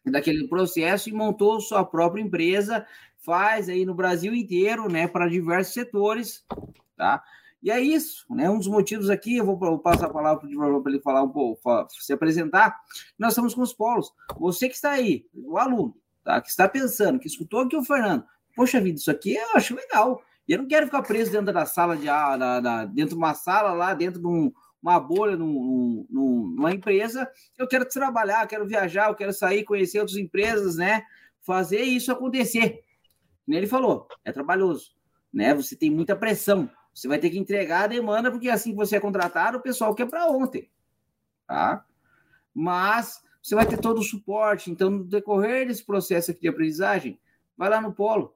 daquele 0.06 0.48
processo 0.48 1.10
e 1.10 1.14
montou 1.14 1.60
sua 1.60 1.84
própria 1.84 2.22
empresa, 2.22 2.86
faz 3.18 3.70
aí 3.70 3.86
no 3.86 3.96
Brasil 3.96 4.34
inteiro, 4.36 4.88
né, 4.88 5.08
para 5.08 5.28
diversos 5.28 5.74
setores, 5.74 6.46
tá? 6.96 7.24
E 7.64 7.72
é 7.72 7.80
isso, 7.80 8.26
né? 8.30 8.48
Um 8.48 8.60
dos 8.60 8.68
motivos 8.68 9.10
aqui, 9.10 9.38
eu 9.38 9.46
vou 9.46 9.80
passar 9.80 10.06
a 10.06 10.14
palavra 10.14 10.48
para 10.48 10.92
ele 10.92 11.02
falar 11.02 11.24
um 11.24 11.30
pouco, 11.30 11.60
se 11.90 12.14
apresentar. 12.14 12.80
Nós 13.18 13.32
estamos 13.32 13.56
com 13.56 13.62
os 13.64 13.74
polos. 13.74 14.14
Você 14.38 14.70
que 14.70 14.76
está 14.76 14.92
aí, 14.92 15.26
o 15.34 15.58
aluno, 15.58 15.98
tá? 16.24 16.40
Que 16.40 16.50
está 16.50 16.70
pensando, 16.70 17.18
que 17.18 17.26
escutou 17.26 17.62
aqui 17.62 17.76
o 17.76 17.84
Fernando. 17.84 18.24
Poxa 18.56 18.80
vida, 18.80 19.00
isso 19.00 19.10
aqui 19.10 19.34
eu 19.34 19.56
acho 19.56 19.74
legal. 19.74 20.22
E 20.48 20.54
eu 20.54 20.60
não 20.60 20.68
quero 20.68 20.86
ficar 20.86 21.02
preso 21.02 21.32
dentro 21.32 21.52
da 21.52 21.66
sala 21.66 21.98
de 21.98 22.08
aula, 22.08 22.86
dentro 22.86 23.16
de 23.16 23.16
uma 23.16 23.34
sala 23.34 23.74
lá, 23.74 23.96
dentro 23.96 24.22
de 24.22 24.28
um, 24.28 24.54
uma 24.86 25.00
bolha 25.00 25.36
num, 25.36 26.06
num, 26.08 26.48
numa 26.56 26.72
empresa. 26.72 27.28
Eu 27.58 27.68
quero 27.68 27.86
trabalhar, 27.86 28.46
quero 28.46 28.68
viajar, 28.68 29.10
eu 29.10 29.16
quero 29.16 29.34
sair, 29.34 29.64
conhecer 29.64 30.00
outras 30.00 30.18
empresas, 30.18 30.76
né? 30.76 31.04
Fazer 31.42 31.82
isso 31.82 32.12
acontecer. 32.12 32.84
Ele 33.48 33.66
falou, 33.66 34.08
é 34.24 34.32
trabalhoso, 34.32 34.96
né? 35.34 35.56
Você 35.56 35.76
tem 35.76 35.90
muita 35.90 36.16
pressão. 36.16 36.70
Você 36.94 37.08
vai 37.08 37.18
ter 37.18 37.32
que 37.32 37.40
entregar 37.40 37.86
a 37.86 37.88
demanda, 37.88 38.30
porque 38.30 38.48
assim 38.48 38.72
que 38.72 38.78
você 38.78 38.98
é 38.98 39.00
contratado, 39.00 39.58
o 39.58 39.62
pessoal 39.62 39.96
quer 39.96 40.06
para 40.06 40.28
ontem. 40.28 40.70
Tá? 41.48 41.84
Mas 42.54 43.24
você 43.42 43.56
vai 43.56 43.66
ter 43.66 43.80
todo 43.80 44.00
o 44.00 44.04
suporte. 44.04 44.70
Então, 44.70 44.92
no 44.92 45.04
decorrer 45.04 45.68
desse 45.68 45.84
processo 45.84 46.30
aqui 46.30 46.42
de 46.42 46.48
aprendizagem, 46.48 47.20
vai 47.58 47.70
lá 47.70 47.82
no 47.82 47.92
polo. 47.92 48.36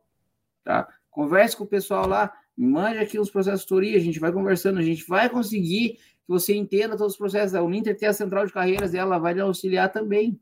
Tá? 0.64 0.88
Converse 1.12 1.56
com 1.56 1.64
o 1.64 1.68
pessoal 1.68 2.08
lá, 2.08 2.34
mande 2.58 2.98
aqui 2.98 3.20
os 3.20 3.30
processos 3.30 3.62
de 3.62 3.68
tutoria, 3.68 3.98
a 3.98 4.02
gente 4.02 4.20
vai 4.20 4.32
conversando, 4.32 4.80
a 4.80 4.84
gente 4.84 5.06
vai 5.08 5.30
conseguir 5.30 6.00
que 6.30 6.34
você 6.34 6.56
entenda 6.56 6.96
todos 6.96 7.13
os 7.13 7.18
processos. 7.18 7.56
A 7.56 7.63
Uninter 7.63 7.98
tem 7.98 8.08
a 8.08 8.13
central 8.13 8.46
de 8.46 8.54
carreiras 8.54 8.92
dela, 8.92 9.18
vai 9.18 9.34
lhe 9.34 9.42
auxiliar 9.42 9.92
também. 9.92 10.39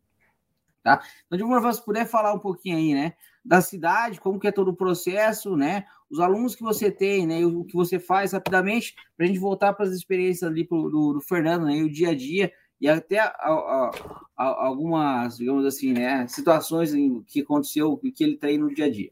Tá? 0.84 1.02
Então, 1.26 1.38
de 1.38 1.44
uma 1.46 1.56
forma, 1.56 1.74
se 1.74 1.84
puder 1.84 2.06
falar 2.06 2.34
um 2.34 2.40
pouquinho 2.40 2.76
aí, 2.76 2.94
né? 2.94 3.14
Da 3.44 3.62
cidade, 3.62 4.20
como 4.20 4.38
que 4.38 4.50
é 4.50 4.52
todo 4.52 4.70
o 4.72 4.76
processo, 4.76 5.56
né? 5.56 5.86
Os 6.10 6.20
alunos 6.20 6.56
que 6.56 6.62
você 6.62 6.92
tem, 6.92 7.26
né? 7.26 7.46
O 7.46 7.64
que 7.64 7.74
você 7.74 8.00
faz 8.00 8.34
rapidamente, 8.34 8.96
para 9.16 9.26
a 9.26 9.28
gente 9.28 9.40
voltar 9.40 9.72
para 9.74 9.86
as 9.86 9.94
experiências 9.94 10.50
ali 10.50 10.66
pro, 10.66 10.90
do, 10.90 11.14
do, 11.14 11.22
Fernando, 11.22 11.66
né? 11.66 11.78
E 11.78 11.84
o 11.84 11.90
dia 11.90 12.10
a 12.10 12.16
dia, 12.16 12.52
e 12.82 12.90
até 12.90 13.20
a, 13.20 13.28
a, 13.28 13.92
a, 14.38 14.66
algumas, 14.66 15.38
digamos 15.38 15.66
assim, 15.66 15.94
né? 15.94 16.28
Situações 16.28 16.94
em, 16.94 17.24
que 17.24 17.42
aconteceu, 17.42 17.98
que 17.98 18.24
ele 18.26 18.36
tem 18.36 18.58
no 18.58 18.74
dia 18.74 18.86
a 18.86 18.92
dia. 18.92 19.12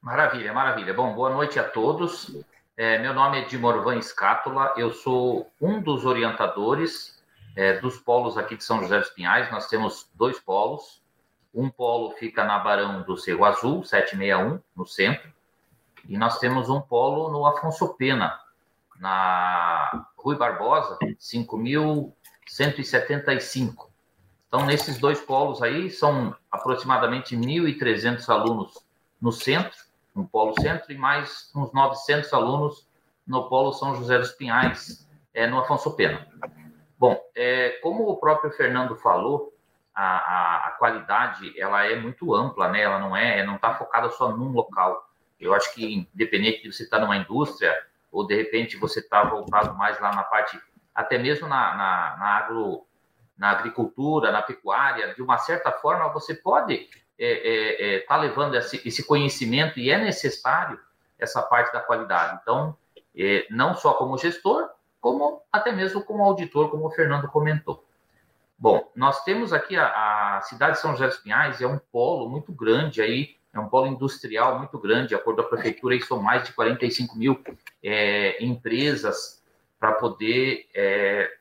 Maravilha, 0.00 0.52
maravilha. 0.54 0.94
Bom, 0.94 1.14
boa 1.14 1.28
noite 1.28 1.58
a 1.58 1.64
todos. 1.64 2.34
É, 2.82 2.98
meu 2.98 3.12
nome 3.12 3.38
é 3.38 3.44
Dimorvan 3.44 3.98
Escátula, 3.98 4.72
eu 4.74 4.90
sou 4.90 5.52
um 5.60 5.82
dos 5.82 6.06
orientadores 6.06 7.22
é, 7.54 7.78
dos 7.78 7.98
polos 7.98 8.38
aqui 8.38 8.56
de 8.56 8.64
São 8.64 8.80
José 8.80 8.98
dos 8.98 9.10
Pinhais, 9.10 9.52
nós 9.52 9.68
temos 9.68 10.08
dois 10.14 10.40
polos. 10.40 11.02
Um 11.54 11.68
polo 11.68 12.12
fica 12.12 12.42
na 12.42 12.58
Barão 12.58 13.02
do 13.02 13.18
Cerro 13.18 13.44
Azul, 13.44 13.84
761, 13.84 14.62
no 14.74 14.86
centro, 14.86 15.30
e 16.08 16.16
nós 16.16 16.38
temos 16.38 16.70
um 16.70 16.80
polo 16.80 17.30
no 17.30 17.44
Afonso 17.44 17.86
Pena, 17.98 18.40
na 18.98 20.06
Rui 20.16 20.36
Barbosa, 20.36 20.98
5.175. 21.20 23.90
Então, 24.48 24.64
nesses 24.64 24.98
dois 24.98 25.20
polos 25.20 25.62
aí, 25.62 25.90
são 25.90 26.34
aproximadamente 26.50 27.36
1.300 27.36 28.26
alunos 28.30 28.82
no 29.20 29.32
centro, 29.32 29.89
no 30.20 30.28
polo 30.28 30.54
centro, 30.60 30.92
e 30.92 30.96
mais 30.96 31.50
uns 31.56 31.72
900 31.72 32.32
alunos 32.34 32.88
no 33.26 33.48
polo 33.48 33.72
São 33.72 33.94
José 33.94 34.18
dos 34.18 34.32
Pinhais, 34.32 35.08
é, 35.32 35.46
no 35.46 35.58
Afonso 35.58 35.96
Pena. 35.96 36.26
Bom, 36.98 37.18
é, 37.34 37.70
como 37.82 38.06
o 38.08 38.16
próprio 38.16 38.50
Fernando 38.50 38.94
falou, 38.96 39.54
a, 39.94 40.02
a, 40.02 40.66
a, 40.66 40.70
qualidade 40.72 41.58
ela 41.58 41.84
é 41.84 41.96
muito 41.96 42.34
ampla, 42.34 42.68
né? 42.68 42.82
Ela 42.82 42.98
não 42.98 43.16
é, 43.16 43.44
não 43.44 43.56
está 43.56 43.74
focada 43.74 44.10
só 44.10 44.36
num 44.36 44.52
local. 44.52 45.08
Eu 45.38 45.54
acho 45.54 45.72
que 45.74 46.06
independente 46.12 46.62
de 46.62 46.72
você 46.72 46.82
estar 46.82 46.98
tá 46.98 47.02
numa 47.02 47.16
indústria 47.16 47.74
ou 48.12 48.26
de 48.26 48.34
repente 48.34 48.76
você 48.76 49.00
está 49.00 49.24
voltado 49.24 49.74
mais 49.74 49.98
lá 50.00 50.12
na 50.14 50.22
parte, 50.22 50.60
até 50.94 51.16
mesmo 51.16 51.48
na, 51.48 51.74
na, 51.74 52.16
na, 52.18 52.26
agro, 52.36 52.86
na 53.38 53.50
agricultura, 53.50 54.30
na 54.30 54.42
pecuária, 54.42 55.14
de 55.14 55.22
uma 55.22 55.38
certa 55.38 55.72
forma 55.72 56.12
você 56.12 56.34
pode 56.34 56.88
estar 57.20 57.26
é, 57.26 57.96
é, 57.96 58.06
é, 58.08 58.16
levando 58.16 58.54
esse, 58.56 58.80
esse, 58.86 59.04
conhecimento 59.04 59.78
e 59.78 59.90
é 59.90 59.98
necessário 59.98 60.80
essa 61.18 61.42
parte 61.42 61.70
da 61.72 61.80
qualidade. 61.80 62.38
Então, 62.40 62.74
é, 63.14 63.46
não 63.50 63.74
só 63.74 63.92
como 63.92 64.16
gestor, 64.16 64.70
como 65.00 65.42
até 65.52 65.70
mesmo 65.70 66.02
como 66.02 66.24
auditor, 66.24 66.70
como 66.70 66.86
o 66.86 66.90
Fernando 66.90 67.28
comentou. 67.28 67.84
Bom, 68.58 68.90
nós 68.94 69.22
temos 69.24 69.52
aqui 69.52 69.76
a, 69.76 70.36
a 70.36 70.40
cidade 70.42 70.72
de 70.72 70.80
São 70.80 70.92
José 70.92 71.06
dos 71.06 71.18
Pinhais, 71.18 71.60
é 71.60 71.66
um 71.66 71.78
polo 71.78 72.28
muito 72.28 72.52
grande 72.52 73.00
aí, 73.00 73.36
é 73.52 73.58
um 73.58 73.68
polo 73.68 73.86
industrial 73.86 74.58
muito 74.58 74.78
grande, 74.78 75.08
de 75.08 75.14
acordo 75.14 75.42
com 75.42 75.48
a 75.48 75.50
prefeitura, 75.50 75.94
aí 75.94 76.02
são 76.02 76.22
mais 76.22 76.44
de 76.44 76.52
45 76.52 77.16
mil 77.16 77.42
é, 77.82 78.42
empresas 78.42 79.42
para 79.78 79.92
poder 79.92 80.68
é, 80.74 81.34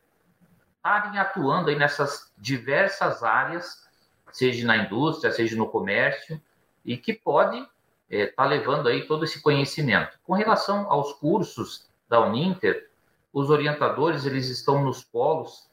estarem 0.78 1.20
atuando 1.20 1.70
aí 1.70 1.76
nessas 1.76 2.32
diversas 2.38 3.22
áreas, 3.22 3.89
seja 4.32 4.66
na 4.66 4.78
indústria, 4.78 5.32
seja 5.32 5.56
no 5.56 5.68
comércio, 5.68 6.42
e 6.86 6.98
que 6.98 7.14
pode 7.14 7.58
estar 7.58 7.74
é, 8.10 8.28
tá 8.28 8.46
levando 8.46 8.88
aí 8.88 9.06
todo 9.06 9.24
esse 9.24 9.42
conhecimento. 9.42 10.18
Com 10.24 10.34
relação 10.34 10.92
aos 10.92 11.14
cursos 11.14 11.88
da 12.08 12.20
Uninter, 12.20 12.90
os 13.32 13.50
orientadores 13.50 14.26
eles 14.26 14.50
estão 14.50 14.84
nos 14.84 15.04
polos 15.04 15.70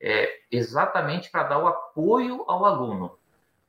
é, 0.00 0.40
exatamente 0.50 1.30
para 1.30 1.42
dar 1.42 1.58
o 1.58 1.66
apoio 1.66 2.44
ao 2.46 2.64
aluno. 2.64 3.18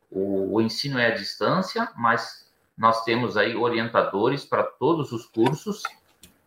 O, 0.09 0.55
o, 0.55 0.61
ensino 0.61 0.99
é 0.99 1.07
à 1.07 1.15
distância, 1.15 1.89
mas 1.95 2.49
nós 2.77 3.03
temos 3.03 3.35
aí 3.37 3.55
orientadores 3.55 4.45
para 4.45 4.63
todos 4.63 5.11
os 5.11 5.25
cursos, 5.25 5.83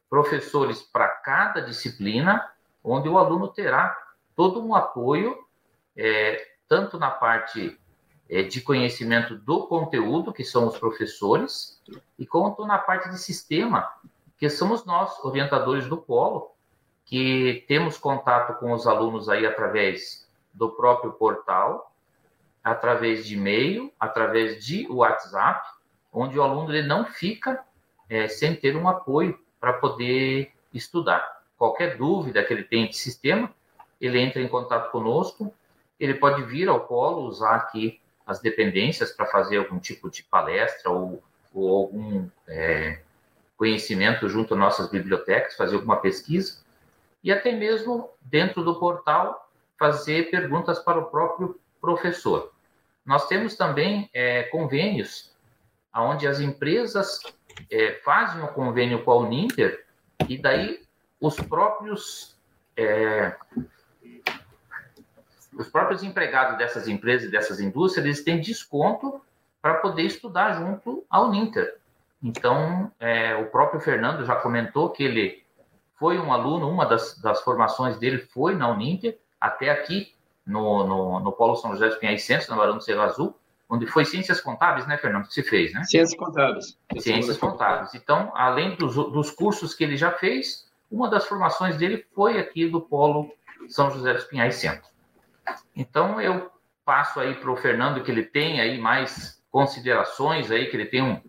professores 0.08 0.82
para 0.82 1.08
cada 1.08 1.60
disciplina, 1.60 2.48
onde 2.82 3.08
o 3.08 3.18
aluno 3.18 3.48
terá 3.48 3.96
todo 4.36 4.64
um 4.64 4.74
apoio, 4.74 5.36
é, 5.96 6.46
tanto 6.68 6.98
na 6.98 7.10
parte 7.10 7.78
de 8.28 8.60
conhecimento 8.60 9.36
do 9.36 9.66
conteúdo, 9.66 10.32
que 10.32 10.44
são 10.44 10.66
os 10.66 10.78
professores, 10.78 11.80
e 12.18 12.26
quanto 12.26 12.64
na 12.64 12.78
parte 12.78 13.10
de 13.10 13.18
sistema, 13.18 13.88
que 14.38 14.48
somos 14.48 14.84
nós, 14.84 15.22
orientadores 15.24 15.86
do 15.86 15.96
polo, 15.96 16.50
que 17.04 17.64
temos 17.68 17.98
contato 17.98 18.58
com 18.58 18.72
os 18.72 18.86
alunos 18.86 19.28
aí 19.28 19.46
através 19.46 20.28
do 20.52 20.70
próprio 20.70 21.12
portal, 21.12 21.92
através 22.62 23.26
de 23.26 23.34
e-mail, 23.34 23.92
através 24.00 24.64
de 24.64 24.86
WhatsApp, 24.88 25.68
onde 26.10 26.38
o 26.38 26.42
aluno 26.42 26.74
ele 26.74 26.86
não 26.86 27.04
fica 27.04 27.62
é, 28.08 28.26
sem 28.26 28.54
ter 28.54 28.74
um 28.76 28.88
apoio 28.88 29.38
para 29.60 29.74
poder 29.74 30.52
estudar. 30.72 31.42
Qualquer 31.58 31.96
dúvida 31.96 32.42
que 32.42 32.52
ele 32.52 32.64
tenha 32.64 32.88
de 32.88 32.96
sistema, 32.96 33.52
ele 34.00 34.18
entra 34.18 34.40
em 34.40 34.48
contato 34.48 34.90
conosco, 34.90 35.52
ele 36.00 36.14
pode 36.14 36.42
vir 36.42 36.68
ao 36.68 36.80
polo, 36.80 37.26
usar 37.26 37.54
aqui 37.56 38.00
as 38.26 38.40
dependências 38.40 39.10
para 39.10 39.26
fazer 39.26 39.58
algum 39.58 39.78
tipo 39.78 40.10
de 40.10 40.22
palestra 40.22 40.90
ou, 40.90 41.22
ou 41.52 41.76
algum 41.76 42.28
é, 42.48 43.00
conhecimento 43.56 44.28
junto 44.28 44.54
às 44.54 44.60
nossas 44.60 44.90
bibliotecas, 44.90 45.56
fazer 45.56 45.76
alguma 45.76 45.96
pesquisa, 45.96 46.62
e 47.22 47.32
até 47.32 47.52
mesmo 47.52 48.10
dentro 48.20 48.62
do 48.62 48.78
portal 48.78 49.50
fazer 49.78 50.30
perguntas 50.30 50.78
para 50.78 50.98
o 50.98 51.06
próprio 51.06 51.58
professor. 51.80 52.52
Nós 53.04 53.26
temos 53.28 53.56
também 53.56 54.08
é, 54.12 54.44
convênios 54.44 55.34
onde 55.94 56.26
as 56.26 56.40
empresas 56.40 57.20
é, 57.70 58.00
fazem 58.04 58.42
um 58.42 58.48
convênio 58.48 59.04
com 59.04 59.12
a 59.12 59.16
Uninter 59.16 59.84
e 60.28 60.38
daí 60.38 60.82
os 61.20 61.36
próprios 61.36 62.36
é, 62.76 63.36
os 65.56 65.68
próprios 65.68 66.02
empregados 66.02 66.58
dessas 66.58 66.88
empresas 66.88 67.30
dessas 67.30 67.60
indústrias 67.60 68.04
eles 68.04 68.24
têm 68.24 68.40
desconto 68.40 69.20
para 69.60 69.74
poder 69.74 70.02
estudar 70.02 70.54
junto 70.54 71.04
à 71.08 71.22
Uninter. 71.22 71.76
Então, 72.22 72.90
é, 72.98 73.34
o 73.34 73.46
próprio 73.46 73.80
Fernando 73.80 74.24
já 74.24 74.36
comentou 74.36 74.90
que 74.90 75.02
ele 75.02 75.42
foi 75.96 76.18
um 76.18 76.32
aluno, 76.32 76.68
uma 76.68 76.84
das, 76.84 77.18
das 77.18 77.42
formações 77.42 77.98
dele 77.98 78.18
foi 78.18 78.54
na 78.54 78.70
Uninter, 78.70 79.18
até 79.40 79.70
aqui 79.70 80.14
no, 80.46 80.86
no, 80.86 81.20
no 81.20 81.32
Polo 81.32 81.56
São 81.56 81.72
José 81.72 81.88
dos 81.88 81.96
Pinhais 81.96 82.24
Centros, 82.24 82.48
na 82.48 82.56
Barão 82.56 82.76
do 82.76 82.82
Cerro 82.82 83.02
Azul, 83.02 83.36
onde 83.68 83.86
foi 83.86 84.04
Ciências 84.04 84.40
Contábeis, 84.40 84.86
né, 84.86 84.96
Fernando, 84.96 85.26
que 85.26 85.34
se 85.34 85.42
fez, 85.42 85.72
né? 85.72 85.82
Ciências 85.84 86.18
Contábeis. 86.18 86.78
Ciências 86.98 87.36
Contábeis. 87.36 87.94
Então, 87.94 88.32
além 88.34 88.76
dos, 88.76 88.94
dos 88.94 89.30
cursos 89.30 89.74
que 89.74 89.84
ele 89.84 89.96
já 89.96 90.10
fez, 90.10 90.68
uma 90.90 91.08
das 91.08 91.26
formações 91.26 91.76
dele 91.76 92.04
foi 92.14 92.38
aqui 92.38 92.68
do 92.68 92.80
Polo 92.80 93.30
São 93.68 93.90
José 93.90 94.14
dos 94.14 94.24
Pinhais 94.24 94.56
Centro. 94.56 94.93
Então, 95.74 96.20
eu 96.20 96.50
passo 96.84 97.20
aí 97.20 97.34
para 97.34 97.50
o 97.50 97.56
Fernando 97.56 98.02
que 98.02 98.10
ele 98.10 98.24
tem 98.24 98.60
aí 98.60 98.78
mais 98.78 99.42
considerações 99.50 100.50
aí, 100.50 100.66
que 100.66 100.76
ele 100.76 100.86
tem 100.86 101.02
um, 101.02 101.20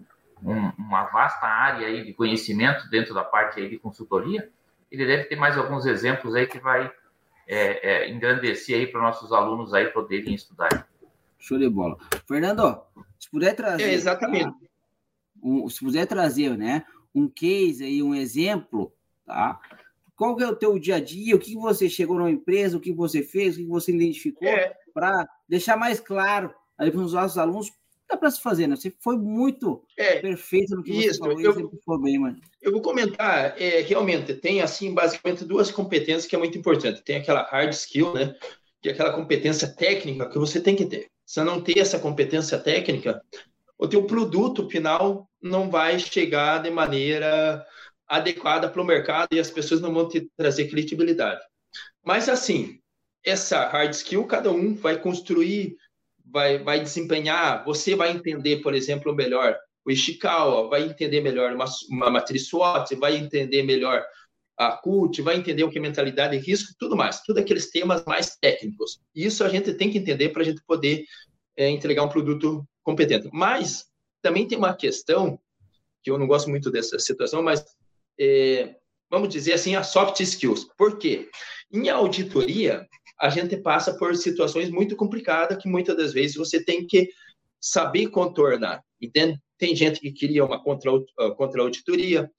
um, 0.43 0.71
uma 0.78 1.06
vasta 1.06 1.45
área 1.45 1.88
aí 1.88 2.04
de 2.04 2.13
conhecimento 2.13 2.89
dentro 2.89 3.13
da 3.13 3.23
parte 3.23 3.60
aí 3.60 3.69
de 3.69 3.78
consultoria, 3.78 4.49
ele 4.91 5.06
deve 5.06 5.25
ter 5.25 5.36
mais 5.36 5.58
alguns 5.58 5.86
exemplos 5.86 6.36
aí 6.36 6.47
que 6.47 6.60
vai 6.60 6.91
é, 7.47 8.06
é, 8.06 8.10
engrandecer 8.10 8.80
aí 8.80 8.88
para 8.88 9.01
nossos 9.01 9.32
alunos 9.32 9.73
aí 9.73 9.88
poderem 9.88 10.34
estudar. 10.34 10.88
Show 11.38 11.60
de 11.60 11.69
bola. 11.69 11.97
Fernando, 12.28 12.82
se 13.19 13.30
puder 13.30 13.56
trazer. 13.56 13.84
É, 13.84 13.93
exatamente. 13.93 14.54
Um, 15.43 15.69
se 15.69 15.84
puder 15.84 16.08
trazer, 16.08 16.58
né, 16.58 16.86
um 17.13 17.30
case 17.30 17.84
aí, 17.84 18.01
um 18.01 18.15
exemplo, 18.15 18.91
tá? 19.25 19.60
Qual 20.15 20.39
é 20.39 20.47
o 20.47 20.56
teu 20.56 20.80
dia 20.80 20.95
a 20.95 20.99
dia? 20.99 21.36
O 21.36 21.39
que 21.39 21.56
você 21.56 21.89
chegou 21.89 22.17
numa 22.17 22.32
empresa? 22.32 22.78
O 22.78 22.82
que 22.82 22.93
você 22.93 23.21
fez? 23.21 23.56
O 23.56 23.60
que 23.60 23.67
você 23.67 23.91
identificou? 23.91 24.47
É. 24.47 24.73
Para 24.93 25.28
deixar 25.47 25.78
mais 25.78 25.99
claro 25.99 26.54
aí 26.78 26.91
para 26.91 27.01
os 27.01 27.13
nossos 27.13 27.38
alunos 27.38 27.71
dá 28.08 28.15
para 28.17 28.32
se 28.32 28.41
fazer, 28.41 28.67
né? 28.67 28.75
Você 28.75 28.93
foi 28.99 29.17
muito 29.17 29.84
é, 29.97 30.19
perfeito 30.19 30.75
no 30.75 30.84
que 30.84 30.91
isso, 30.91 31.19
você 31.19 31.19
falou, 31.19 31.41
eu, 31.41 31.71
foi 31.84 32.01
bem, 32.01 32.19
mano. 32.19 32.39
Eu 32.62 32.71
vou 32.71 32.82
comentar, 32.82 33.60
é, 33.60 33.82
realmente, 33.82 34.34
tem, 34.36 34.62
assim, 34.62 34.93
basicamente 34.93 35.43
duas 35.43 35.71
competências 35.71 36.25
que 36.25 36.36
é 36.36 36.39
muito 36.39 36.58
importante. 36.58 37.04
Tem 37.04 37.17
aquela 37.17 37.43
hard 37.43 37.71
skill, 37.73 38.13
né? 38.13 38.36
Que 38.82 38.89
é 38.89 38.91
aquela 38.91 39.13
competência 39.13 39.67
técnica 39.67 40.30
que 40.30 40.38
você 40.38 40.62
tem 40.62 40.75
que 40.75 40.86
ter. 40.86 41.08
Se 41.25 41.43
não 41.43 41.60
ter 41.60 41.80
essa 41.80 41.97
competência 41.97 42.60
técnica, 42.60 43.21
o 43.78 43.88
teu 43.88 44.04
produto 44.04 44.69
final 44.69 45.28
não 45.41 45.69
vai 45.69 45.97
chegar 45.99 46.62
de 46.62 46.69
maneira 46.69 47.65
adequada 48.08 48.70
para 48.70 48.82
o 48.82 48.86
mercado 48.86 49.30
e 49.32 49.39
as 49.39 49.50
pessoas 49.50 49.82
não 49.82 49.94
vão 49.94 50.08
te 50.08 50.30
trazer 50.38 50.70
credibilidade. 50.70 51.41
Mas, 52.04 52.30
assim, 52.30 52.80
essa 53.24 53.68
hard 53.68 53.91
skill, 53.94 54.26
cada 54.26 54.52
um 54.52 54.76
vai 54.76 55.00
construir 55.00 55.76
vai, 56.26 56.58
vai 56.58 56.80
desempenhar, 56.82 57.63
você 57.63 57.96
vai 57.96 58.12
entender, 58.12 58.62
por 58.62 58.74
exemplo, 58.74 59.13
melhor 59.15 59.58
o 59.86 59.91
Ishikawa, 59.91 60.68
vai 60.68 60.84
entender 60.84 61.22
melhor 61.22 61.54
uma, 61.54 61.65
uma 61.89 62.10
matriz 62.10 62.48
SWOT, 62.48 62.96
vai 62.96 63.15
entender 63.15 63.63
melhor 63.63 64.04
a 64.58 64.72
CUT, 64.72 65.22
vai 65.22 65.36
entender 65.36 65.63
o 65.63 65.70
que 65.70 65.78
é 65.78 65.82
mentalidade 65.82 66.36
e 66.36 66.39
risco, 66.39 66.74
tudo 66.80 66.96
mais, 66.96 67.22
tudo 67.22 67.39
aqueles 67.39 67.70
temas 67.70 68.04
mais 68.06 68.36
técnicos. 68.38 69.00
Isso 69.13 69.44
a 69.44 69.50
gente 69.50 69.74
tem 69.74 69.91
que 69.91 69.98
entender 69.98 70.30
para 70.30 70.41
a 70.41 70.46
gente 70.46 70.62
poder 70.65 71.06
é, 71.56 71.70
entregar 71.70 72.04
um 72.04 72.10
produto 72.10 72.65
competente. 72.82 73.30
Mas 73.32 73.86
também 74.22 74.48
tem 74.48 74.58
uma 74.58 74.74
questão 74.74 75.39
que 76.02 76.10
eu 76.10 76.18
não 76.18 76.26
gosto 76.26 76.50
muito 76.50 76.72
dessa 76.72 76.98
situação, 76.98 77.44
mas 77.44 77.63
é, 78.19 78.75
vamos 79.10 79.30
dizer 79.30 79.54
assim, 79.54 79.75
a 79.75 79.84
soft 79.84 80.19
skills. 80.19 80.65
Por 80.78 80.97
quê? 80.97 81.30
Em 81.71 81.89
auditoria, 81.89 82.88
a 83.19 83.30
gente 83.30 83.58
passa 83.58 83.97
por 83.97 84.15
situações 84.15 84.69
muito 84.69 84.95
complicadas 84.95 85.58
que 85.62 85.67
muitas 85.67 85.95
das 85.95 86.13
vezes 86.13 86.36
você 86.36 86.63
tem 86.63 86.86
que 86.86 87.10
saber 87.60 88.08
contornar, 88.08 88.84
entende? 89.01 89.39
Tem 89.58 89.75
gente 89.75 89.99
que 89.99 90.12
queria 90.12 90.43
uma 90.43 90.58
ah, 90.58 91.32
contra-auditoria. 91.32 92.30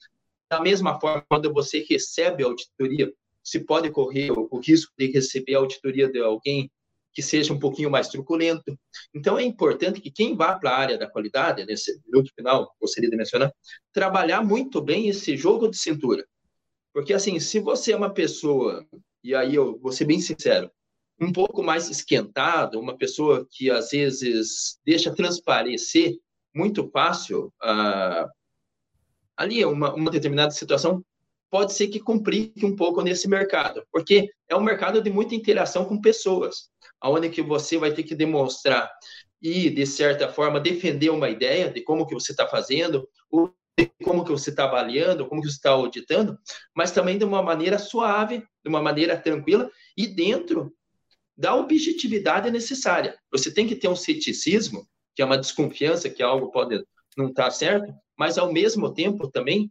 Da 0.49 0.61
mesma 0.61 1.01
forma, 1.01 1.25
quando 1.29 1.53
você 1.53 1.85
recebe 1.89 2.45
a 2.45 2.47
auditoria, 2.47 3.13
se 3.43 3.61
pode 3.61 3.91
correr 3.91 4.31
o 4.33 4.59
risco 4.59 4.93
de 4.99 5.07
receber 5.07 5.55
a 5.55 5.59
auditoria 5.59 6.09
de 6.09 6.21
alguém 6.21 6.71
que 7.17 7.23
seja 7.23 7.51
um 7.51 7.59
pouquinho 7.59 7.91
mais 7.91 8.09
truculento. 8.09 8.79
Então, 9.15 9.39
é 9.39 9.43
importante 9.43 10.03
que 10.03 10.11
quem 10.11 10.37
vá 10.37 10.59
para 10.59 10.71
a 10.71 10.77
área 10.77 10.99
da 10.99 11.09
qualidade, 11.09 11.65
nesse 11.65 11.99
minuto 12.05 12.31
final, 12.37 12.71
gostaria 12.79 13.09
de 13.09 13.17
mencionar, 13.17 13.51
trabalhar 13.91 14.45
muito 14.45 14.83
bem 14.83 15.09
esse 15.09 15.35
jogo 15.35 15.67
de 15.67 15.79
cintura. 15.79 16.27
Porque, 16.93 17.15
assim, 17.15 17.41
se 17.41 17.59
você 17.59 17.93
é 17.93 17.97
uma 17.97 18.13
pessoa 18.13 18.87
e 19.25 19.35
aí 19.35 19.55
eu 19.55 19.79
vou 19.79 19.93
ser 19.93 20.05
bem 20.05 20.21
sincero, 20.21 20.71
um 21.19 21.33
pouco 21.33 21.63
mais 21.63 21.89
esquentado, 21.89 22.79
uma 22.79 22.99
pessoa 22.99 23.49
que 23.51 23.71
às 23.71 23.91
vezes 23.93 24.79
deixa 24.85 25.15
transparecer 25.15 26.19
muito 26.55 26.89
fácil 26.91 27.47
uh, 27.65 28.31
ali 29.35 29.65
uma, 29.65 29.95
uma 29.95 30.11
determinada 30.11 30.51
situação, 30.51 31.03
pode 31.51 31.73
ser 31.73 31.89
que 31.89 32.01
complique 32.01 32.65
um 32.65 32.75
pouco 32.75 33.03
nesse 33.03 33.29
mercado, 33.29 33.85
porque 33.93 34.31
é 34.49 34.57
um 34.57 34.63
mercado 34.63 35.01
de 35.01 35.11
muita 35.11 35.35
interação 35.35 35.85
com 35.85 36.01
pessoas, 36.01 36.69
aonde 37.01 37.29
que 37.29 37.43
você 37.43 37.79
vai 37.79 37.93
ter 37.93 38.03
que 38.03 38.15
demonstrar 38.15 38.91
e 39.41 39.71
de 39.71 39.87
certa 39.87 40.29
forma 40.29 40.61
defender 40.61 41.11
uma 41.11 41.29
ideia 41.29 41.71
de 41.71 41.81
como 41.83 42.07
que 42.07 42.15
você 42.15 42.33
está 42.33 42.47
fazendo, 42.47 43.09
como 44.03 44.25
que 44.25 44.33
você 44.33 44.51
está 44.51 44.65
avaliando, 44.65 45.27
como 45.27 45.41
que 45.41 45.49
você 45.49 45.57
está 45.57 45.71
auditando, 45.71 46.39
mas 46.75 46.91
também 46.91 47.19
de 47.19 47.25
uma 47.25 47.43
maneira 47.43 47.79
suave, 47.79 48.39
de 48.39 48.69
uma 48.69 48.83
maneira 48.83 49.17
tranquila 49.17 49.71
e 49.97 50.07
dentro 50.07 50.73
da 51.37 51.55
objetividade 51.55 52.51
necessária. 52.51 53.19
Você 53.31 53.53
tem 53.53 53.67
que 53.67 53.77
ter 53.77 53.89
um 53.89 53.97
ceticismo, 53.97 54.87
que 55.15 55.21
é 55.21 55.25
uma 55.25 55.37
desconfiança 55.37 56.09
que 56.09 56.23
algo 56.23 56.51
pode 56.51 56.83
não 57.17 57.29
estar 57.29 57.45
tá 57.45 57.51
certo, 57.51 57.93
mas 58.19 58.39
ao 58.39 58.53
mesmo 58.53 58.93
tempo 58.93 59.31
também 59.31 59.71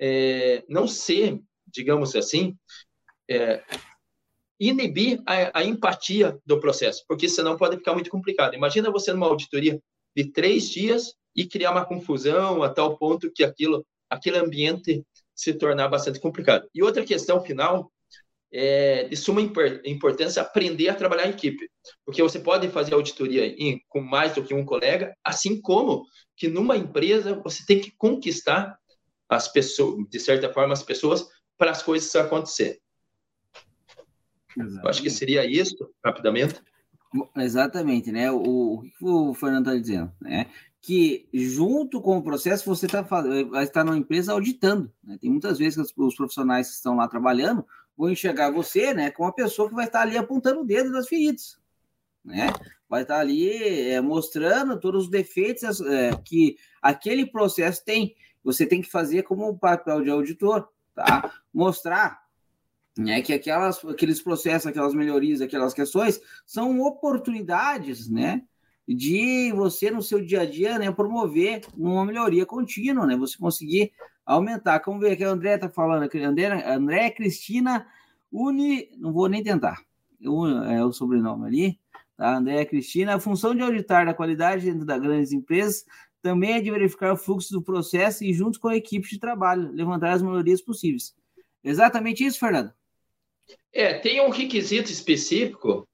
é, 0.00 0.64
não 0.68 0.88
ser, 0.88 1.38
digamos 1.66 2.16
assim, 2.16 2.56
é, 3.28 3.62
inibir 4.58 5.22
a, 5.26 5.60
a, 5.60 5.64
empatia 5.64 6.38
do 6.44 6.58
processo, 6.58 7.04
porque 7.06 7.28
senão 7.28 7.56
pode 7.56 7.76
ficar 7.76 7.92
muito 7.92 8.10
complicado. 8.10 8.54
Imagina 8.54 8.90
você 8.90 9.12
numa 9.12 9.26
auditoria 9.26 9.80
de 10.16 10.32
três 10.32 10.68
dias 10.68 11.14
e 11.36 11.46
criar 11.46 11.70
uma 11.70 11.84
confusão 11.84 12.62
a 12.62 12.68
tal 12.68 12.96
ponto 12.96 13.30
que 13.30 13.44
aquilo, 13.44 13.86
aquele 14.08 14.38
ambiente 14.38 15.04
se 15.34 15.54
tornar 15.54 15.88
bastante 15.88 16.18
complicado. 16.18 16.68
E 16.74 16.82
outra 16.82 17.04
questão 17.04 17.42
final 17.42 17.90
é 18.52 19.04
de 19.04 19.16
suma 19.16 19.40
importância 19.84 20.42
aprender 20.42 20.88
a 20.88 20.94
trabalhar 20.94 21.26
em 21.26 21.30
equipe, 21.30 21.70
porque 22.04 22.22
você 22.22 22.40
pode 22.40 22.68
fazer 22.68 22.94
auditoria 22.94 23.46
em, 23.46 23.80
com 23.88 24.00
mais 24.00 24.34
do 24.34 24.42
que 24.42 24.52
um 24.52 24.64
colega, 24.64 25.14
assim 25.24 25.60
como 25.60 26.04
que 26.36 26.48
numa 26.48 26.76
empresa 26.76 27.40
você 27.44 27.64
tem 27.64 27.80
que 27.80 27.92
conquistar 27.96 28.76
as 29.30 29.48
pessoas, 29.48 30.06
de 30.08 30.18
certa 30.18 30.52
forma, 30.52 30.72
as 30.72 30.82
pessoas 30.82 31.28
para 31.56 31.70
as 31.70 31.82
coisas 31.82 32.14
acontecer. 32.16 32.80
Eu 34.56 34.88
acho 34.88 35.02
que 35.02 35.10
seria 35.10 35.44
isso, 35.44 35.90
rapidamente. 36.04 36.60
Exatamente, 37.36 38.10
né? 38.10 38.30
O, 38.30 38.74
o 38.74 38.82
que 38.82 39.04
o 39.04 39.34
Fernando 39.34 39.68
está 39.68 39.80
dizendo, 39.80 40.12
né? 40.20 40.46
que 40.82 41.28
junto 41.32 42.00
com 42.00 42.16
o 42.16 42.22
processo 42.22 42.64
você 42.64 42.86
tá, 42.86 43.02
vai 43.02 43.64
estar 43.64 43.84
numa 43.84 43.96
empresa 43.96 44.32
auditando. 44.32 44.90
Né? 45.04 45.18
Tem 45.20 45.30
muitas 45.30 45.58
vezes 45.58 45.92
que 45.92 46.02
os 46.02 46.14
profissionais 46.14 46.68
que 46.68 46.74
estão 46.74 46.96
lá 46.96 47.06
trabalhando 47.06 47.66
vão 47.96 48.10
enxergar 48.10 48.50
você 48.50 48.94
né, 48.94 49.10
como 49.10 49.28
uma 49.28 49.34
pessoa 49.34 49.68
que 49.68 49.74
vai 49.74 49.84
estar 49.84 50.00
ali 50.02 50.16
apontando 50.16 50.60
o 50.60 50.64
dedo 50.64 50.90
das 50.90 51.06
feridas. 51.06 51.58
Né? 52.24 52.50
Vai 52.88 53.02
estar 53.02 53.18
ali 53.18 53.90
é, 53.90 54.00
mostrando 54.00 54.80
todos 54.80 55.04
os 55.04 55.10
defeitos 55.10 55.80
é, 55.82 56.16
que 56.24 56.56
aquele 56.80 57.26
processo 57.26 57.84
tem. 57.84 58.14
Você 58.42 58.66
tem 58.66 58.80
que 58.80 58.90
fazer 58.90 59.22
como 59.22 59.48
o 59.48 59.58
papel 59.58 60.02
de 60.02 60.10
auditor, 60.10 60.68
tá? 60.94 61.32
Mostrar 61.52 62.20
né, 62.96 63.22
que 63.22 63.32
aquelas, 63.32 63.84
aqueles 63.84 64.20
processos, 64.22 64.66
aquelas 64.66 64.94
melhorias, 64.94 65.40
aquelas 65.40 65.74
questões 65.74 66.20
são 66.46 66.80
oportunidades, 66.80 68.08
né? 68.08 68.42
de 68.92 69.52
você 69.52 69.90
no 69.90 70.02
seu 70.02 70.24
dia 70.24 70.40
a 70.40 70.44
dia, 70.44 70.76
né, 70.78 70.90
promover 70.90 71.60
uma 71.76 72.04
melhoria 72.04 72.44
contínua, 72.44 73.06
né, 73.06 73.16
você 73.16 73.38
conseguir 73.38 73.92
aumentar. 74.26 74.80
Como 74.80 74.98
ver 74.98 75.16
que 75.16 75.22
a 75.22 75.30
André 75.30 75.54
está 75.54 75.68
falando, 75.68 76.08
André, 76.12 76.46
André 76.66 77.10
Cristina 77.10 77.86
Uni, 78.32 78.90
não 78.98 79.12
vou 79.12 79.28
nem 79.28 79.42
tentar, 79.42 79.82
é 80.20 80.84
o 80.84 80.92
sobrenome 80.92 81.46
ali, 81.46 81.80
tá? 82.16 82.36
André 82.36 82.64
Cristina, 82.64 83.14
a 83.14 83.20
função 83.20 83.54
de 83.54 83.62
auditar 83.62 84.06
a 84.08 84.14
qualidade 84.14 84.66
dentro 84.66 84.84
das 84.84 85.00
grandes 85.00 85.32
empresas 85.32 85.84
também 86.22 86.54
é 86.54 86.60
de 86.60 86.70
verificar 86.70 87.12
o 87.12 87.16
fluxo 87.16 87.52
do 87.52 87.62
processo 87.62 88.24
e 88.24 88.32
junto 88.32 88.60
com 88.60 88.68
a 88.68 88.76
equipe 88.76 89.08
de 89.08 89.18
trabalho, 89.18 89.72
levantar 89.72 90.12
as 90.12 90.22
melhorias 90.22 90.60
possíveis. 90.60 91.14
Exatamente 91.62 92.24
isso, 92.24 92.38
Fernando? 92.38 92.72
É, 93.72 93.94
tem 93.94 94.20
um 94.20 94.30
requisito 94.30 94.90
específico 94.90 95.86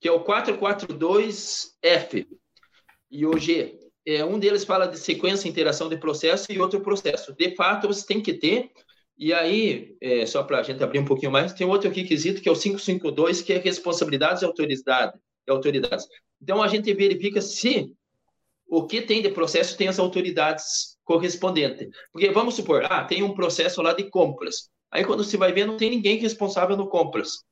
que 0.00 0.08
é 0.08 0.12
o 0.12 0.24
442F 0.24 2.26
e 3.10 3.26
o 3.26 3.38
G. 3.38 3.78
É, 4.04 4.24
um 4.24 4.38
deles 4.38 4.64
fala 4.64 4.86
de 4.86 4.98
sequência, 4.98 5.48
interação 5.48 5.88
de 5.88 5.96
processo 5.96 6.52
e 6.52 6.60
outro 6.60 6.80
processo. 6.80 7.34
De 7.34 7.54
fato, 7.56 7.88
você 7.88 8.06
tem 8.06 8.20
que 8.20 8.34
ter, 8.34 8.70
e 9.18 9.32
aí, 9.32 9.96
é, 10.00 10.26
só 10.26 10.44
para 10.44 10.58
a 10.58 10.62
gente 10.62 10.82
abrir 10.82 10.98
um 10.98 11.04
pouquinho 11.04 11.32
mais, 11.32 11.52
tem 11.52 11.66
outro 11.66 11.90
requisito 11.90 12.40
que 12.40 12.48
é 12.48 12.52
o 12.52 12.54
552, 12.54 13.42
que 13.42 13.52
é 13.52 13.58
responsabilidades 13.58 14.42
e 14.42 14.44
autoridade, 14.44 15.18
autoridades. 15.48 16.06
Então, 16.40 16.62
a 16.62 16.68
gente 16.68 16.92
verifica 16.92 17.40
se 17.40 17.92
o 18.68 18.86
que 18.86 19.00
tem 19.00 19.22
de 19.22 19.30
processo 19.30 19.76
tem 19.76 19.88
as 19.88 19.98
autoridades 19.98 20.98
correspondentes. 21.04 21.88
Porque 22.12 22.30
vamos 22.30 22.54
supor, 22.54 22.84
ah, 22.84 23.04
tem 23.04 23.22
um 23.22 23.34
processo 23.34 23.80
lá 23.80 23.92
de 23.92 24.10
compras. 24.10 24.68
Aí, 24.90 25.04
quando 25.04 25.24
você 25.24 25.36
vai 25.36 25.52
ver, 25.52 25.66
não 25.66 25.76
tem 25.76 25.90
ninguém 25.90 26.18
responsável 26.18 26.76
no 26.76 26.88
compras. 26.88 27.44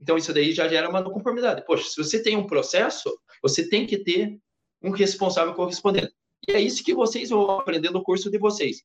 Então, 0.00 0.16
isso 0.16 0.32
daí 0.32 0.52
já 0.52 0.68
gera 0.68 0.88
uma 0.88 1.00
não 1.00 1.10
conformidade. 1.10 1.64
Poxa, 1.64 1.88
se 1.88 1.96
você 1.96 2.22
tem 2.22 2.36
um 2.36 2.46
processo, 2.46 3.10
você 3.42 3.68
tem 3.68 3.86
que 3.86 3.98
ter 3.98 4.38
um 4.82 4.90
responsável 4.90 5.54
correspondente. 5.54 6.12
E 6.46 6.52
é 6.52 6.60
isso 6.60 6.84
que 6.84 6.94
vocês 6.94 7.30
vão 7.30 7.50
aprender 7.50 7.90
no 7.90 8.02
curso 8.02 8.30
de 8.30 8.38
vocês. 8.38 8.82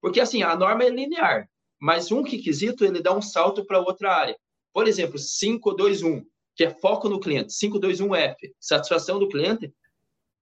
Porque, 0.00 0.20
assim, 0.20 0.42
a 0.42 0.56
norma 0.56 0.84
é 0.84 0.88
linear, 0.88 1.48
mas 1.80 2.10
um 2.12 2.22
requisito, 2.22 2.84
ele 2.84 3.02
dá 3.02 3.14
um 3.14 3.22
salto 3.22 3.64
para 3.64 3.80
outra 3.80 4.14
área. 4.14 4.36
Por 4.72 4.88
exemplo, 4.88 5.18
521, 5.18 6.24
que 6.56 6.64
é 6.64 6.70
foco 6.70 7.08
no 7.08 7.20
cliente. 7.20 7.52
521F, 7.52 8.36
satisfação 8.58 9.18
do 9.18 9.28
cliente, 9.28 9.72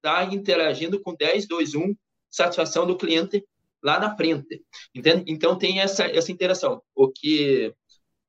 está 0.01 0.25
interagindo 0.25 1.01
com 1.01 1.15
1021, 1.19 1.95
satisfação 2.31 2.87
do 2.87 2.97
cliente 2.97 3.45
lá 3.83 3.99
na 3.99 4.17
frente. 4.17 4.63
Entende? 4.95 5.25
Então 5.27 5.57
tem 5.57 5.81
essa, 5.81 6.05
essa 6.05 6.33
interação. 6.33 6.83
O 6.95 7.09
que 7.09 7.75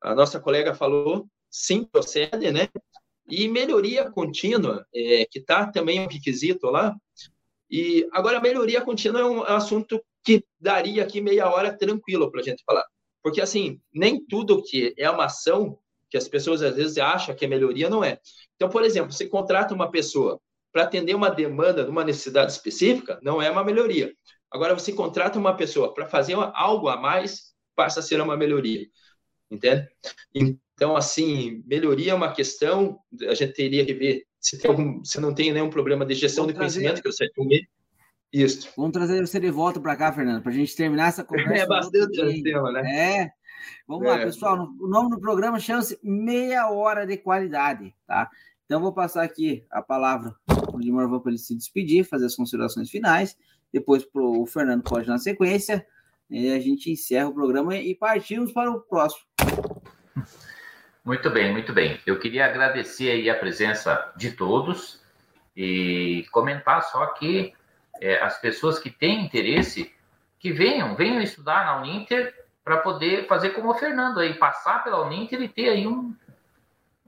a 0.01 0.13
nossa 0.13 0.39
colega 0.39 0.73
falou, 0.73 1.27
sim, 1.49 1.83
procede, 1.83 2.51
né? 2.51 2.67
E 3.27 3.47
melhoria 3.47 4.09
contínua, 4.09 4.85
é, 4.93 5.25
que 5.29 5.39
está 5.39 5.65
também 5.67 6.01
um 6.01 6.07
requisito 6.07 6.67
lá. 6.67 6.95
E 7.69 8.07
agora, 8.11 8.41
melhoria 8.41 8.81
contínua 8.81 9.21
é 9.21 9.25
um 9.25 9.43
assunto 9.43 10.03
que 10.23 10.43
daria 10.59 11.03
aqui 11.03 11.21
meia 11.21 11.49
hora 11.49 11.75
tranquilo 11.75 12.29
para 12.29 12.41
a 12.41 12.43
gente 12.43 12.63
falar. 12.65 12.85
Porque, 13.23 13.39
assim, 13.39 13.79
nem 13.93 14.23
tudo 14.25 14.63
que 14.63 14.93
é 14.97 15.09
uma 15.09 15.25
ação 15.25 15.77
que 16.09 16.17
as 16.17 16.27
pessoas 16.27 16.61
às 16.61 16.75
vezes 16.75 16.97
acham 16.97 17.33
que 17.33 17.45
é 17.45 17.47
melhoria, 17.47 17.89
não 17.89 18.03
é. 18.03 18.19
Então, 18.55 18.67
por 18.67 18.83
exemplo, 18.83 19.13
você 19.13 19.27
contrata 19.27 19.73
uma 19.73 19.89
pessoa 19.89 20.41
para 20.71 20.83
atender 20.83 21.15
uma 21.15 21.29
demanda 21.29 21.83
de 21.83 21.89
uma 21.89 22.03
necessidade 22.03 22.51
específica, 22.51 23.19
não 23.21 23.41
é 23.41 23.49
uma 23.49 23.63
melhoria. 23.63 24.13
Agora, 24.51 24.73
você 24.73 24.91
contrata 24.91 25.39
uma 25.39 25.55
pessoa 25.55 25.93
para 25.93 26.07
fazer 26.07 26.35
algo 26.53 26.89
a 26.89 26.97
mais, 26.97 27.53
passa 27.75 28.01
a 28.01 28.03
ser 28.03 28.19
uma 28.19 28.35
melhoria. 28.35 28.85
Entende? 29.49 29.87
Então, 30.33 30.95
assim, 30.95 31.63
melhoria 31.65 32.11
é 32.11 32.15
uma 32.15 32.33
questão, 32.33 32.99
a 33.27 33.33
gente 33.33 33.53
teria 33.53 33.85
que 33.85 33.93
ver 33.93 34.25
se, 34.39 34.57
tem 34.57 34.69
algum, 34.71 35.03
se 35.03 35.21
não 35.21 35.33
tem 35.33 35.53
nenhum 35.53 35.69
problema 35.69 36.05
de 36.05 36.15
gestão 36.15 36.43
Vamos 36.43 36.53
de 36.53 36.59
conhecimento, 36.59 37.01
que 37.01 37.07
eu 37.07 37.11
sei 37.11 37.29
Isso. 38.33 38.69
Vamos 38.75 38.91
trazer 38.91 39.25
você 39.25 39.39
de 39.39 39.51
volta 39.51 39.79
para 39.79 39.95
cá, 39.95 40.11
Fernando, 40.11 40.41
para 40.41 40.51
a 40.51 40.55
gente 40.55 40.75
terminar 40.75 41.09
essa 41.09 41.23
conversa. 41.23 41.51
É 41.63 41.67
bastante 41.67 42.43
tema, 42.43 42.71
né? 42.71 43.21
É. 43.23 43.31
Vamos 43.87 44.07
é. 44.07 44.09
lá, 44.09 44.17
pessoal. 44.17 44.67
O 44.79 44.87
nome 44.87 45.11
do 45.11 45.19
programa 45.19 45.59
chama-se 45.59 45.99
Meia 46.01 46.69
Hora 46.69 47.05
de 47.05 47.17
Qualidade, 47.17 47.93
tá? 48.07 48.29
Então, 48.65 48.81
vou 48.81 48.93
passar 48.93 49.23
aqui 49.23 49.65
a 49.69 49.81
palavra 49.81 50.33
o 50.71 50.79
Dimar 50.79 51.07
para 51.07 51.31
ele 51.31 51.37
se 51.37 51.55
despedir, 51.55 52.03
fazer 52.03 52.25
as 52.25 52.35
considerações 52.35 52.89
finais. 52.89 53.37
Depois, 53.71 54.03
para 54.05 54.21
o 54.21 54.45
Fernando 54.45 54.83
pode 54.83 55.07
na 55.07 55.17
sequência. 55.17 55.85
E 56.29 56.51
a 56.51 56.59
gente 56.59 56.91
encerra 56.91 57.27
o 57.27 57.33
programa 57.33 57.75
e 57.75 57.93
partimos 57.93 58.51
para 58.51 58.71
o 58.71 58.79
próximo. 58.79 59.23
Muito 61.03 61.29
bem, 61.29 61.51
muito 61.51 61.73
bem. 61.73 61.99
Eu 62.05 62.19
queria 62.19 62.45
agradecer 62.45 63.09
aí 63.11 63.29
a 63.29 63.37
presença 63.37 64.13
de 64.15 64.31
todos 64.31 65.01
e 65.55 66.25
comentar 66.31 66.83
só 66.83 67.07
que 67.07 67.53
é, 67.99 68.21
as 68.21 68.39
pessoas 68.39 68.79
que 68.79 68.89
têm 68.89 69.25
interesse 69.25 69.91
que 70.39 70.51
venham, 70.51 70.95
venham 70.95 71.21
estudar 71.21 71.65
na 71.65 71.81
Uninter 71.81 72.33
para 72.63 72.77
poder 72.77 73.27
fazer 73.27 73.49
como 73.49 73.71
o 73.71 73.73
Fernando 73.73 74.19
aí, 74.19 74.35
passar 74.35 74.83
pela 74.83 75.05
Uninter 75.05 75.41
e 75.41 75.47
ter 75.47 75.69
aí 75.69 75.87
um, 75.87 76.15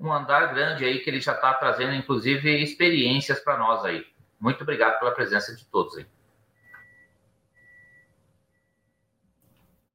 um 0.04 0.12
andar 0.12 0.54
grande 0.54 0.84
aí 0.84 1.00
que 1.00 1.10
ele 1.10 1.22
já 1.22 1.34
está 1.34 1.54
trazendo, 1.54 1.94
inclusive, 1.94 2.62
experiências 2.62 3.40
para 3.40 3.58
nós 3.58 3.86
aí. 3.86 4.06
Muito 4.40 4.62
obrigado 4.62 5.00
pela 5.00 5.14
presença 5.14 5.56
de 5.56 5.66
todos 5.66 5.98
aí. 5.98 6.06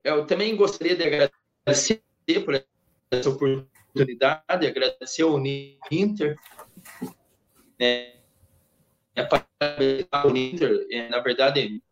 Eu 0.03 0.27
também 0.27 0.57
gostaria 0.57 0.97
de 0.97 1.05
agradecer 1.05 2.03
por 2.45 2.65
essa 3.11 3.29
oportunidade, 3.29 4.67
agradecer 4.67 5.23
ao 5.23 5.35
Uninter, 5.35 6.39
né, 7.79 8.15
a 10.11 10.27
Uninter, 10.27 10.87
é, 10.91 11.09
na 11.11 11.21
verdade, 11.21 11.83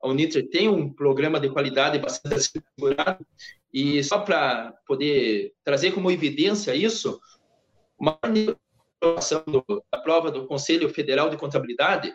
a 0.00 0.08
Uninter 0.08 0.48
tem 0.48 0.68
um 0.68 0.90
programa 0.90 1.38
de 1.38 1.50
qualidade 1.50 1.98
bastante 1.98 2.36
assegurado, 2.36 3.26
e 3.72 4.02
só 4.02 4.20
para 4.20 4.72
poder 4.86 5.52
trazer 5.62 5.92
como 5.92 6.10
evidência 6.10 6.74
isso, 6.74 7.20
uma 7.98 8.18
aprovação 9.00 9.44
da 9.92 9.98
prova 9.98 10.30
do 10.30 10.46
Conselho 10.46 10.88
Federal 10.88 11.30
de 11.30 11.36
Contabilidade 11.36 12.12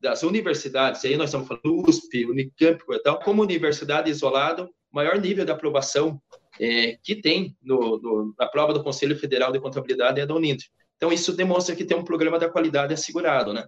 das 0.00 0.22
universidades, 0.22 1.04
aí 1.04 1.16
nós 1.16 1.28
estamos 1.28 1.46
falando 1.46 1.88
USP, 1.88 2.26
Unicamp, 2.26 2.82
tal, 3.04 3.20
como 3.20 3.40
universidade 3.40 4.10
isolada, 4.10 4.68
maior 4.90 5.18
nível 5.18 5.44
de 5.44 5.52
aprovação 5.52 6.20
é, 6.60 6.98
que 7.02 7.14
tem 7.14 7.56
no, 7.62 7.98
no, 8.00 8.34
na 8.38 8.46
prova 8.46 8.74
do 8.74 8.82
Conselho 8.82 9.16
Federal 9.16 9.52
de 9.52 9.60
Contabilidade 9.60 10.20
é 10.20 10.26
da 10.26 10.34
Uninter. 10.34 10.66
Então, 10.96 11.12
isso 11.12 11.36
demonstra 11.36 11.74
que 11.74 11.84
tem 11.84 11.96
um 11.96 12.04
programa 12.04 12.38
da 12.38 12.48
qualidade 12.48 12.92
assegurado, 12.92 13.52
né? 13.52 13.66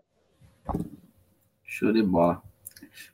Show 1.65 1.93
de 1.93 2.03
bola. 2.03 2.43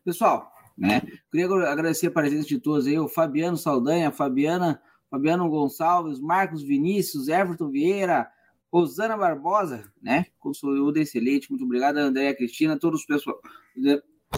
Pessoal, 0.04 0.52
né? 0.76 1.02
Queria 1.30 1.46
agradecer 1.68 2.08
a 2.08 2.10
presença 2.10 2.48
de 2.48 2.58
todos 2.58 2.86
aí, 2.86 2.98
o 2.98 3.08
Fabiano 3.08 3.56
Saldanha, 3.56 4.10
Fabiana, 4.10 4.80
Fabiano 5.10 5.48
Gonçalves, 5.48 6.20
Marcos 6.20 6.62
Vinícius, 6.62 7.28
Everton 7.28 7.70
Vieira, 7.70 8.28
Rosana 8.72 9.16
Barbosa, 9.16 9.84
né? 10.00 10.26
Consultor 10.38 10.96
excelente, 10.98 11.50
muito 11.50 11.64
obrigado, 11.64 11.98
Andréia 11.98 12.34
Cristina, 12.34 12.78
todos 12.78 13.00
os 13.00 13.06
pessoal, 13.06 13.40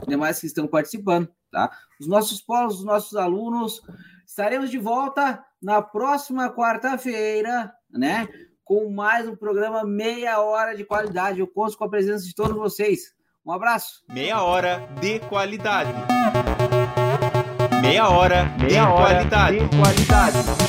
demais 0.09 0.41
que 0.41 0.47
estão 0.47 0.67
participando, 0.67 1.29
tá? 1.51 1.71
Os 2.01 2.07
nossos 2.07 2.41
polos, 2.41 2.79
os 2.79 2.85
nossos 2.85 3.15
alunos, 3.17 3.83
estaremos 4.27 4.71
de 4.71 4.79
volta 4.79 5.45
na 5.61 5.83
próxima 5.83 6.51
quarta-feira, 6.51 7.73
né? 7.91 8.27
Com 8.65 8.91
mais 8.91 9.29
um 9.29 9.37
programa 9.37 9.85
Meia 9.85 10.41
Hora 10.41 10.75
de 10.75 10.85
Qualidade. 10.85 11.41
Eu 11.41 11.47
conto 11.47 11.77
com 11.77 11.85
a 11.85 11.91
presença 11.91 12.25
de 12.25 12.35
todos 12.35 12.57
vocês. 12.57 13.15
Um 13.45 13.53
abraço. 13.53 14.03
Meia 14.09 14.43
hora 14.43 14.89
de 15.01 15.19
qualidade. 15.21 15.93
Meia 17.83 18.09
hora, 18.09 18.45
Meia 18.57 18.69
de, 18.69 18.79
hora 18.79 19.15
qualidade. 19.15 19.59
de 19.59 19.77
qualidade. 19.77 20.62